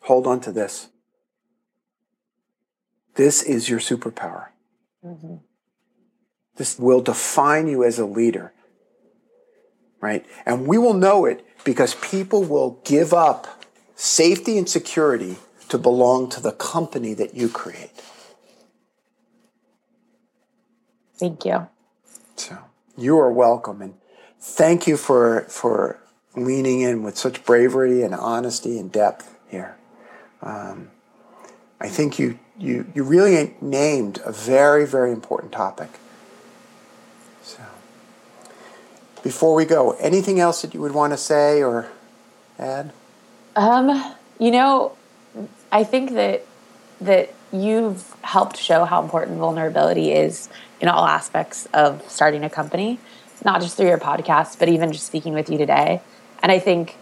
hold 0.00 0.26
on 0.26 0.40
to 0.40 0.52
this. 0.52 0.88
This 3.14 3.42
is 3.42 3.68
your 3.68 3.78
superpower. 3.78 4.48
Mm-hmm. 5.04 5.36
This 6.56 6.78
will 6.78 7.00
define 7.00 7.68
you 7.68 7.84
as 7.84 7.98
a 7.98 8.06
leader. 8.06 8.52
Right? 10.00 10.26
And 10.44 10.66
we 10.66 10.78
will 10.78 10.94
know 10.94 11.24
it 11.24 11.46
because 11.64 11.94
people 11.96 12.42
will 12.42 12.80
give 12.84 13.14
up 13.14 13.64
safety 13.94 14.58
and 14.58 14.68
security 14.68 15.36
to 15.68 15.78
belong 15.78 16.28
to 16.30 16.40
the 16.40 16.52
company 16.52 17.14
that 17.14 17.34
you 17.34 17.48
create. 17.48 18.02
Thank 21.16 21.44
you. 21.44 21.68
So 22.36 22.58
you 22.96 23.18
are 23.18 23.32
welcome 23.32 23.80
and 23.80 23.94
thank 24.40 24.88
you 24.88 24.96
for 24.96 25.42
for 25.42 26.00
leaning 26.34 26.80
in 26.80 27.02
with 27.02 27.16
such 27.16 27.44
bravery 27.44 28.02
and 28.02 28.14
honesty 28.14 28.78
and 28.78 28.90
depth 28.90 29.36
here. 29.48 29.76
Um, 30.42 30.90
I 31.80 31.88
think 31.88 32.18
you, 32.18 32.38
you, 32.58 32.86
you 32.94 33.02
really 33.02 33.56
named 33.60 34.20
a 34.24 34.32
very, 34.32 34.86
very 34.86 35.12
important 35.12 35.52
topic. 35.52 35.90
So, 37.42 37.60
before 39.22 39.54
we 39.54 39.64
go, 39.64 39.92
anything 39.92 40.40
else 40.40 40.62
that 40.62 40.74
you 40.74 40.80
would 40.80 40.92
want 40.92 41.12
to 41.12 41.16
say 41.16 41.62
or 41.62 41.90
add? 42.58 42.92
Um, 43.56 44.14
you 44.38 44.50
know, 44.50 44.96
I 45.70 45.84
think 45.84 46.12
that 46.12 46.44
that 47.00 47.34
you've 47.52 48.14
helped 48.22 48.56
show 48.56 48.84
how 48.84 49.02
important 49.02 49.38
vulnerability 49.38 50.12
is 50.12 50.48
in 50.80 50.88
all 50.88 51.04
aspects 51.04 51.66
of 51.74 52.02
starting 52.08 52.44
a 52.44 52.50
company, 52.50 52.98
not 53.44 53.60
just 53.60 53.76
through 53.76 53.88
your 53.88 53.98
podcast, 53.98 54.58
but 54.58 54.68
even 54.68 54.92
just 54.92 55.06
speaking 55.06 55.34
with 55.34 55.50
you 55.50 55.58
today. 55.58 56.00
And 56.42 56.50
I 56.50 56.58
think, 56.58 56.96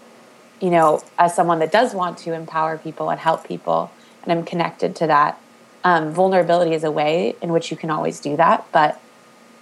you 0.60 0.70
know, 0.70 1.02
as 1.18 1.34
someone 1.34 1.60
that 1.60 1.70
does 1.70 1.94
want 1.94 2.18
to 2.18 2.32
empower 2.32 2.78
people 2.78 3.10
and 3.10 3.20
help 3.20 3.46
people, 3.46 3.90
and 4.22 4.32
I'm 4.32 4.44
connected 4.44 4.96
to 4.96 5.06
that, 5.06 5.40
um, 5.84 6.12
vulnerability 6.12 6.74
is 6.74 6.84
a 6.84 6.90
way 6.90 7.36
in 7.40 7.52
which 7.52 7.70
you 7.70 7.76
can 7.76 7.90
always 7.90 8.20
do 8.20 8.36
that, 8.36 8.66
but 8.72 9.00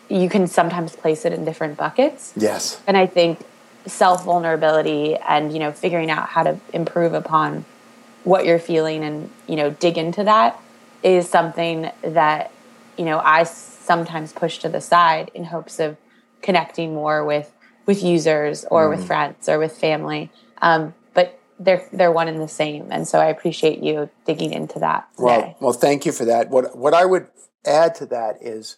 you 0.09 0.29
can 0.29 0.47
sometimes 0.47 0.97
place 0.97 1.25
it 1.25 1.33
in 1.33 1.45
different 1.45 1.77
buckets. 1.77 2.33
Yes. 2.37 2.81
And 2.87 2.97
I 2.97 3.07
think 3.07 3.41
self 3.87 4.25
vulnerability 4.25 5.17
and, 5.17 5.53
you 5.53 5.59
know, 5.59 5.73
figuring 5.73 6.11
out 6.11 6.29
how 6.29 6.43
to 6.43 6.59
improve 6.73 7.15
upon 7.15 7.65
what 8.25 8.45
you're 8.45 8.59
feeling 8.59 9.05
and, 9.05 9.31
you 9.47 9.57
know, 9.57 9.71
dig 9.71 9.97
into 9.97 10.25
that 10.25 10.61
is 11.03 11.29
something 11.29 11.91
that, 12.03 12.51
you 12.97 13.05
know, 13.05 13.19
I 13.19 13.45
sometimes 13.45 14.33
push 14.33 14.59
to 14.59 14.69
the 14.69 14.81
side 14.81 15.31
in 15.35 15.45
hopes 15.45 15.79
of 15.81 15.97
connecting 16.43 16.95
more 16.95 17.25
with 17.25 17.53
with 17.87 18.03
users 18.03 18.67
or 18.71 18.87
mm. 18.87 18.97
with 18.97 19.07
friends 19.07 19.49
or 19.49 19.59
with 19.59 19.77
family. 19.77 20.31
Um, 20.61 20.95
but 21.15 21.39
they're 21.59 21.89
they're 21.93 22.13
one 22.13 22.29
and 22.29 22.41
the 22.41 22.49
same, 22.49 22.89
and 22.91 23.09
so 23.09 23.19
I 23.19 23.27
appreciate 23.27 23.83
you 23.83 24.11
digging 24.27 24.53
into 24.53 24.79
that. 24.81 25.09
Today. 25.17 25.25
Well, 25.25 25.57
well, 25.61 25.73
thank 25.73 26.05
you 26.05 26.13
for 26.13 26.25
that. 26.27 26.51
What 26.51 26.77
what 26.77 26.95
I 26.95 27.05
would 27.05 27.29
add 27.65 27.95
to 27.97 28.07
that 28.07 28.37
is, 28.41 28.77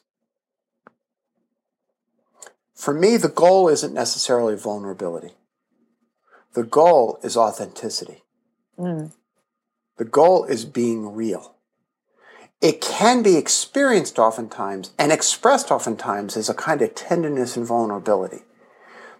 for 2.81 2.95
me, 2.95 3.19
the 3.19 3.29
goal 3.29 3.69
isn't 3.69 3.93
necessarily 3.93 4.57
vulnerability. 4.57 5.33
The 6.55 6.63
goal 6.63 7.19
is 7.23 7.37
authenticity. 7.37 8.23
Mm. 8.79 9.13
The 9.99 10.07
goal 10.07 10.47
is 10.47 10.65
being 10.65 11.15
real. 11.15 11.57
It 12.63 12.81
can 12.81 13.23
be 13.23 13.37
experienced 13.37 14.19
oftentimes 14.19 14.93
and 14.99 15.13
expressed 15.13 15.71
oftentimes 15.71 16.39
as 16.39 16.49
a 16.49 16.55
kind 16.55 16.81
of 16.81 16.95
tenderness 16.95 17.55
and 17.55 17.67
vulnerability. 17.67 18.45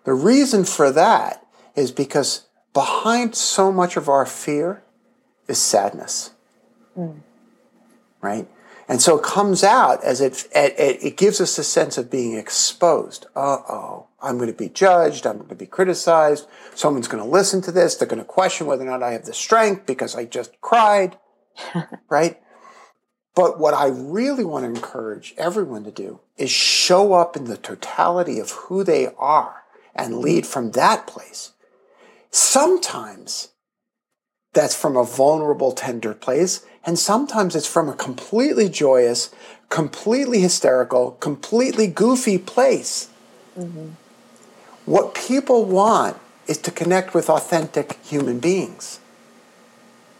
The 0.05 0.15
reason 0.15 0.65
for 0.65 0.91
that 0.93 1.47
is 1.77 1.93
because 1.93 2.47
behind 2.73 3.35
so 3.35 3.71
much 3.71 3.99
of 3.99 4.09
our 4.09 4.25
fear 4.25 4.83
is 5.49 5.59
sadness. 5.59 6.31
Mm. 6.97 7.21
Right? 8.23 8.49
And 8.91 9.01
so 9.01 9.17
it 9.17 9.23
comes 9.23 9.63
out 9.63 10.03
as 10.03 10.21
it, 10.21 10.49
it, 10.53 10.99
it 11.01 11.17
gives 11.17 11.41
us 11.41 11.57
a 11.59 11.63
sense 11.63 11.97
of 11.97 12.11
being 12.11 12.35
exposed. 12.35 13.27
Uh 13.37 13.59
oh, 13.69 14.09
I'm 14.21 14.37
going 14.37 14.51
to 14.51 14.59
be 14.59 14.69
judged. 14.69 15.29
I'm 15.29 15.37
going 15.37 15.49
to 15.49 15.55
be 15.55 15.65
criticized. 15.65 16.49
Someone's 16.75 17.07
going 17.07 17.23
to 17.23 17.31
listen 17.31 17.63
to 17.63 17.71
this. 17.71 17.95
They're 17.95 18.09
going 18.09 18.19
to 18.19 18.25
question 18.25 18.67
whether 18.67 18.83
or 18.83 18.91
not 18.91 19.05
I 19.05 19.13
have 19.13 19.27
the 19.27 19.33
strength 19.33 19.87
because 19.87 20.17
I 20.17 20.25
just 20.25 20.61
cried. 20.61 21.17
right? 22.11 22.41
But 23.37 23.61
what 23.61 23.75
I 23.75 23.87
really 23.87 24.43
want 24.43 24.65
to 24.65 24.71
encourage 24.71 25.35
everyone 25.39 25.85
to 25.85 25.93
do 25.93 26.19
is 26.37 26.51
show 26.51 27.13
up 27.13 27.37
in 27.37 27.45
the 27.45 27.57
totality 27.57 28.41
of 28.41 28.51
who 28.51 28.83
they 28.83 29.07
are 29.19 29.63
and 29.95 30.19
lead 30.19 30.49
from 30.49 30.73
that 30.73 31.07
place. 31.07 31.53
Sometimes 32.33 33.51
that's 34.53 34.75
from 34.75 34.97
a 34.97 35.05
vulnerable, 35.05 35.71
tender 35.71 36.13
place, 36.13 36.67
and 36.85 36.99
sometimes 36.99 37.55
it's 37.55 37.67
from 37.67 37.89
a 37.89 37.95
completely 37.95 38.69
joyous, 38.69 39.31
completely 39.69 40.41
hysterical, 40.41 41.13
completely 41.13 41.87
goofy 41.87 42.39
place. 42.39 43.09
Mm-hmm. 43.59 43.91
What 44.87 45.15
people 45.15 45.65
want 45.65 46.17
is 46.47 46.59
to 46.59 46.71
connect 46.71 47.15
with 47.15 47.29
authentic 47.29 47.99
human 48.05 48.41
beings. 48.41 49.01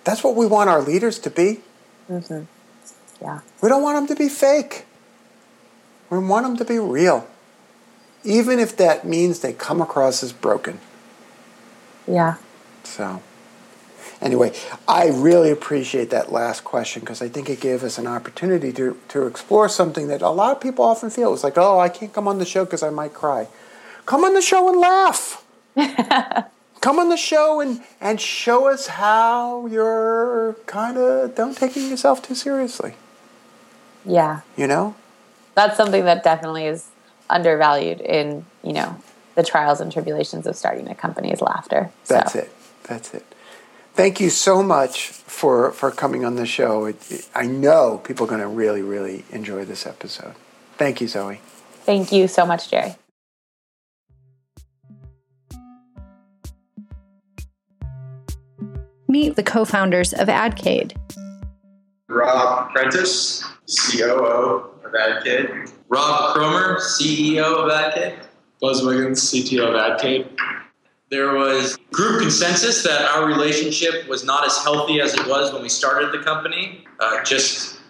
That's 0.05 0.23
what 0.23 0.37
we 0.37 0.47
want 0.47 0.71
our 0.71 0.83
leaders 0.83 1.19
to 1.21 1.31
be. 1.31 1.61
Mm-hmm. 2.09 2.43
Yeah. 3.23 3.41
We 3.61 3.69
don't 3.69 3.83
want 3.83 3.97
them 3.97 4.17
to 4.17 4.23
be 4.23 4.29
fake. 4.29 4.87
We 6.09 6.19
want 6.19 6.47
them 6.47 6.57
to 6.57 6.65
be 6.65 6.79
real. 6.79 7.27
Even 8.25 8.59
if 8.59 8.77
that 8.77 9.07
means 9.07 9.41
they 9.41 9.53
come 9.53 9.81
across 9.81 10.23
as 10.23 10.33
broken. 10.33 10.81
Yeah. 12.07 12.37
So, 12.85 13.23
anyway, 14.21 14.53
I 14.87 15.09
really 15.09 15.51
appreciate 15.51 16.11
that 16.11 16.33
last 16.33 16.65
question 16.65 17.01
because 17.01 17.23
I 17.23 17.29
think 17.29 17.49
it 17.49 17.61
gave 17.61 17.83
us 17.83 17.99
an 17.99 18.07
opportunity 18.07 18.73
to, 18.75 18.99
to 19.09 19.27
explore 19.27 19.69
something 19.69 20.09
that 20.09 20.23
a 20.23 20.31
lot 20.31 20.53
of 20.53 20.61
people 20.61 20.85
often 20.85 21.11
feel. 21.11 21.33
It's 21.35 21.45
like, 21.45 21.59
oh, 21.59 21.79
I 21.79 21.89
can't 21.89 22.13
come 22.13 22.29
on 22.29 22.39
the 22.39 22.45
show 22.45 22.65
because 22.65 22.83
I 22.83 22.91
might 22.91 23.15
cry. 23.15 23.49
Come 24.07 24.25
on 24.25 24.35
the 24.35 24.43
show 24.43 24.69
and 24.69 24.79
laugh. 24.79 25.45
come 26.81 26.99
on 26.99 27.09
the 27.09 27.17
show 27.17 27.61
and, 27.61 27.83
and 28.01 28.21
show 28.21 28.69
us 28.69 28.87
how 28.87 29.67
you're 29.67 30.57
kind 30.67 30.97
of 30.97 31.35
don't 31.35 31.57
taking 31.57 31.89
yourself 31.89 32.23
too 32.23 32.35
seriously. 32.35 32.95
Yeah. 34.05 34.41
You 34.57 34.67
know? 34.67 34.95
That's 35.55 35.77
something 35.77 36.05
that 36.05 36.25
definitely 36.25 36.67
is 36.67 36.89
undervalued 37.29 38.01
in, 38.01 38.47
you 38.63 38.73
know, 38.73 38.97
the 39.35 39.43
trials 39.43 39.81
and 39.81 39.93
tribulations 39.93 40.47
of 40.47 40.57
starting 40.57 40.89
a 40.89 40.95
company 40.95 41.31
is 41.31 41.41
laughter. 41.41 41.91
That's 42.07 42.35
it. 42.35 42.51
That's 42.85 43.15
it. 43.15 43.25
Thank 43.95 44.21
you 44.21 44.31
so 44.31 44.63
much 44.63 45.09
for, 45.09 45.73
for 45.73 45.91
coming 45.91 46.25
on 46.25 46.37
the 46.37 46.47
show. 46.47 46.87
It, 46.87 47.11
it, 47.11 47.29
I 47.35 47.47
know 47.47 47.99
people 47.99 48.27
are 48.27 48.29
going 48.29 48.41
to 48.41 48.49
really, 48.49 48.83
really 48.83 49.25
enjoy 49.31 49.65
this 49.65 49.87
episode. 49.87 50.35
Thank 50.77 51.01
you, 51.01 51.09
Zoe. 51.09 51.41
Thank 51.85 52.13
you 52.13 52.29
so 52.29 52.47
much, 52.47 52.71
Jerry. 52.71 52.95
Meet 59.09 59.35
the 59.35 59.43
co 59.43 59.65
founders 59.65 60.13
of 60.13 60.29
AdCade. 60.29 60.97
Rob 62.09 62.71
Prentice, 62.71 63.45
COO 63.67 64.71
of 64.85 64.93
AdCade. 64.93 65.73
Rob 65.89 66.33
Cromer, 66.33 66.79
CEO 66.79 67.43
of 67.43 67.71
AdCade. 67.71 68.25
Buzz 68.61 68.85
Wiggins, 68.85 69.21
CTO 69.21 69.69
of 69.69 69.75
AdCade. 69.75 70.29
There 71.11 71.35
was 71.35 71.77
group 71.91 72.21
consensus 72.21 72.85
that 72.85 73.03
our 73.03 73.27
relationship 73.27 74.09
was 74.09 74.25
not 74.25 74.47
as 74.47 74.57
healthy 74.59 75.01
as 75.01 75.13
it 75.15 75.27
was 75.27 75.53
when 75.53 75.61
we 75.61 75.69
started 75.69 76.13
the 76.13 76.23
company. 76.23 76.85
Uh, 77.01 77.25
just 77.25 77.81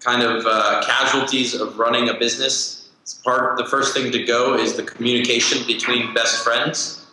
kind 0.00 0.22
of 0.22 0.44
uh, 0.46 0.82
casualties 0.84 1.54
of 1.54 1.78
running 1.78 2.08
a 2.08 2.14
business. 2.14 2.90
It's 3.02 3.14
part 3.14 3.56
the 3.56 3.66
first 3.66 3.94
thing 3.94 4.10
to 4.10 4.24
go 4.24 4.56
is 4.56 4.74
the 4.74 4.82
communication 4.82 5.64
between 5.66 6.12
best 6.12 6.42
friends, 6.42 7.06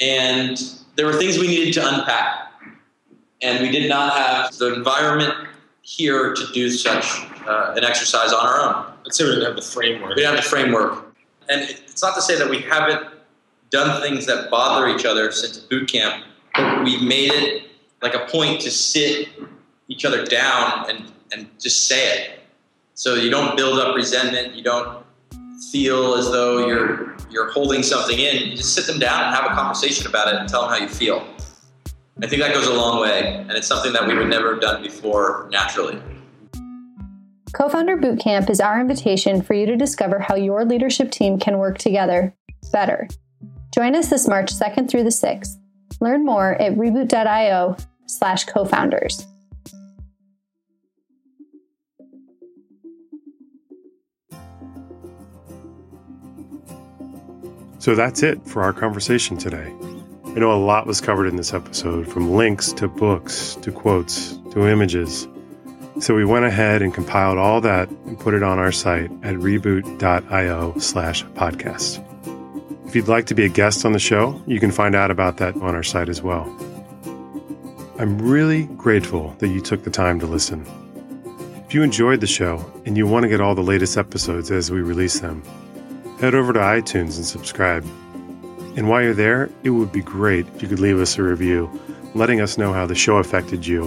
and 0.00 0.56
there 0.96 1.04
were 1.04 1.12
things 1.12 1.38
we 1.38 1.48
needed 1.48 1.74
to 1.74 1.86
unpack, 1.86 2.52
and 3.42 3.62
we 3.62 3.70
did 3.70 3.90
not 3.90 4.14
have 4.14 4.56
the 4.56 4.72
environment 4.72 5.34
here 5.82 6.32
to 6.32 6.46
do 6.54 6.70
such 6.70 7.04
uh, 7.46 7.74
an 7.76 7.84
exercise 7.84 8.32
on 8.32 8.46
our 8.46 8.60
own. 8.60 8.92
I'd 9.04 9.12
say 9.12 9.24
we 9.24 9.32
didn't 9.32 9.46
have 9.46 9.56
the 9.56 9.62
framework. 9.62 10.10
We 10.10 10.22
didn't 10.22 10.36
have 10.36 10.44
the 10.44 10.48
framework. 10.48 11.14
And 11.50 11.60
it's 11.60 12.02
not 12.02 12.14
to 12.14 12.22
say 12.22 12.38
that 12.38 12.48
we 12.48 12.60
haven't 12.60 13.11
done 13.72 14.00
things 14.02 14.26
that 14.26 14.50
bother 14.50 14.86
each 14.86 15.04
other 15.04 15.32
since 15.32 15.58
boot 15.58 15.90
camp, 15.90 16.24
we've 16.84 17.02
made 17.02 17.32
it 17.32 17.64
like 18.02 18.14
a 18.14 18.26
point 18.26 18.60
to 18.60 18.70
sit 18.70 19.28
each 19.88 20.04
other 20.04 20.24
down 20.24 20.88
and, 20.88 21.10
and 21.32 21.48
just 21.58 21.88
say 21.88 22.18
it. 22.18 22.40
So 22.94 23.14
you 23.14 23.30
don't 23.30 23.56
build 23.56 23.78
up 23.80 23.96
resentment, 23.96 24.54
you 24.54 24.62
don't 24.62 25.04
feel 25.70 26.14
as 26.14 26.30
though 26.30 26.66
you're 26.66 27.16
you're 27.30 27.50
holding 27.50 27.82
something 27.82 28.18
in. 28.18 28.50
You 28.50 28.56
just 28.56 28.74
sit 28.74 28.86
them 28.86 28.98
down 28.98 29.24
and 29.24 29.34
have 29.34 29.50
a 29.50 29.54
conversation 29.54 30.06
about 30.06 30.28
it 30.28 30.38
and 30.38 30.46
tell 30.46 30.62
them 30.62 30.70
how 30.70 30.76
you 30.76 30.88
feel. 30.88 31.26
I 32.22 32.26
think 32.26 32.42
that 32.42 32.52
goes 32.52 32.66
a 32.66 32.74
long 32.74 33.00
way, 33.00 33.36
and 33.48 33.50
it's 33.52 33.66
something 33.66 33.92
that 33.94 34.06
we 34.06 34.14
would 34.14 34.28
never 34.28 34.52
have 34.52 34.60
done 34.60 34.82
before 34.82 35.48
naturally. 35.50 36.00
Co 37.54 37.70
founder 37.70 37.96
Bootcamp 37.96 38.50
is 38.50 38.60
our 38.60 38.80
invitation 38.80 39.40
for 39.40 39.54
you 39.54 39.64
to 39.64 39.76
discover 39.76 40.18
how 40.18 40.34
your 40.34 40.64
leadership 40.66 41.10
team 41.10 41.38
can 41.38 41.58
work 41.58 41.78
together 41.78 42.34
better. 42.70 43.08
Join 43.72 43.96
us 43.96 44.10
this 44.10 44.28
March 44.28 44.52
2nd 44.52 44.90
through 44.90 45.04
the 45.04 45.08
6th. 45.08 45.56
Learn 46.00 46.24
more 46.24 46.60
at 46.60 46.74
reboot.io 46.74 47.76
slash 48.06 48.44
co 48.44 48.64
founders. 48.64 49.26
So 57.78 57.96
that's 57.96 58.22
it 58.22 58.46
for 58.46 58.62
our 58.62 58.72
conversation 58.72 59.36
today. 59.36 59.74
I 60.24 60.38
know 60.38 60.52
a 60.52 60.54
lot 60.54 60.86
was 60.86 61.00
covered 61.00 61.26
in 61.26 61.36
this 61.36 61.52
episode, 61.52 62.06
from 62.06 62.30
links 62.30 62.72
to 62.74 62.86
books 62.86 63.56
to 63.62 63.72
quotes 63.72 64.36
to 64.52 64.68
images. 64.68 65.26
So 65.98 66.14
we 66.14 66.24
went 66.24 66.44
ahead 66.44 66.82
and 66.82 66.94
compiled 66.94 67.38
all 67.38 67.60
that 67.62 67.88
and 67.90 68.18
put 68.18 68.34
it 68.34 68.42
on 68.42 68.58
our 68.58 68.72
site 68.72 69.10
at 69.22 69.34
reboot.io 69.34 70.78
slash 70.78 71.24
podcast. 71.24 72.11
If 72.92 72.96
you'd 72.96 73.08
like 73.08 73.24
to 73.28 73.34
be 73.34 73.46
a 73.46 73.48
guest 73.48 73.86
on 73.86 73.92
the 73.92 73.98
show, 73.98 74.38
you 74.46 74.60
can 74.60 74.70
find 74.70 74.94
out 74.94 75.10
about 75.10 75.38
that 75.38 75.56
on 75.56 75.74
our 75.74 75.82
site 75.82 76.10
as 76.10 76.20
well. 76.20 76.44
I'm 77.98 78.20
really 78.20 78.64
grateful 78.76 79.34
that 79.38 79.48
you 79.48 79.62
took 79.62 79.82
the 79.82 79.90
time 79.90 80.20
to 80.20 80.26
listen. 80.26 80.66
If 81.64 81.72
you 81.72 81.82
enjoyed 81.82 82.20
the 82.20 82.26
show 82.26 82.70
and 82.84 82.98
you 82.98 83.06
want 83.06 83.22
to 83.22 83.30
get 83.30 83.40
all 83.40 83.54
the 83.54 83.62
latest 83.62 83.96
episodes 83.96 84.50
as 84.50 84.70
we 84.70 84.82
release 84.82 85.20
them, 85.20 85.42
head 86.20 86.34
over 86.34 86.52
to 86.52 86.58
iTunes 86.58 87.16
and 87.16 87.24
subscribe. 87.24 87.82
And 88.76 88.90
while 88.90 89.02
you're 89.02 89.14
there, 89.14 89.48
it 89.62 89.70
would 89.70 89.90
be 89.90 90.02
great 90.02 90.46
if 90.48 90.60
you 90.60 90.68
could 90.68 90.78
leave 90.78 91.00
us 91.00 91.16
a 91.16 91.22
review, 91.22 91.70
letting 92.14 92.42
us 92.42 92.58
know 92.58 92.74
how 92.74 92.84
the 92.84 92.94
show 92.94 93.16
affected 93.16 93.66
you. 93.66 93.84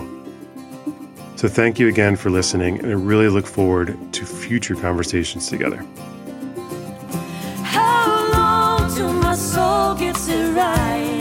So 1.36 1.48
thank 1.48 1.78
you 1.78 1.88
again 1.90 2.16
for 2.16 2.32
listening, 2.32 2.80
and 2.80 2.88
I 2.88 2.96
really 2.96 3.30
look 3.30 3.46
forward 3.46 3.96
to 4.14 4.26
future 4.26 4.74
conversations 4.74 5.48
together. 5.48 5.86
right. 10.56 11.15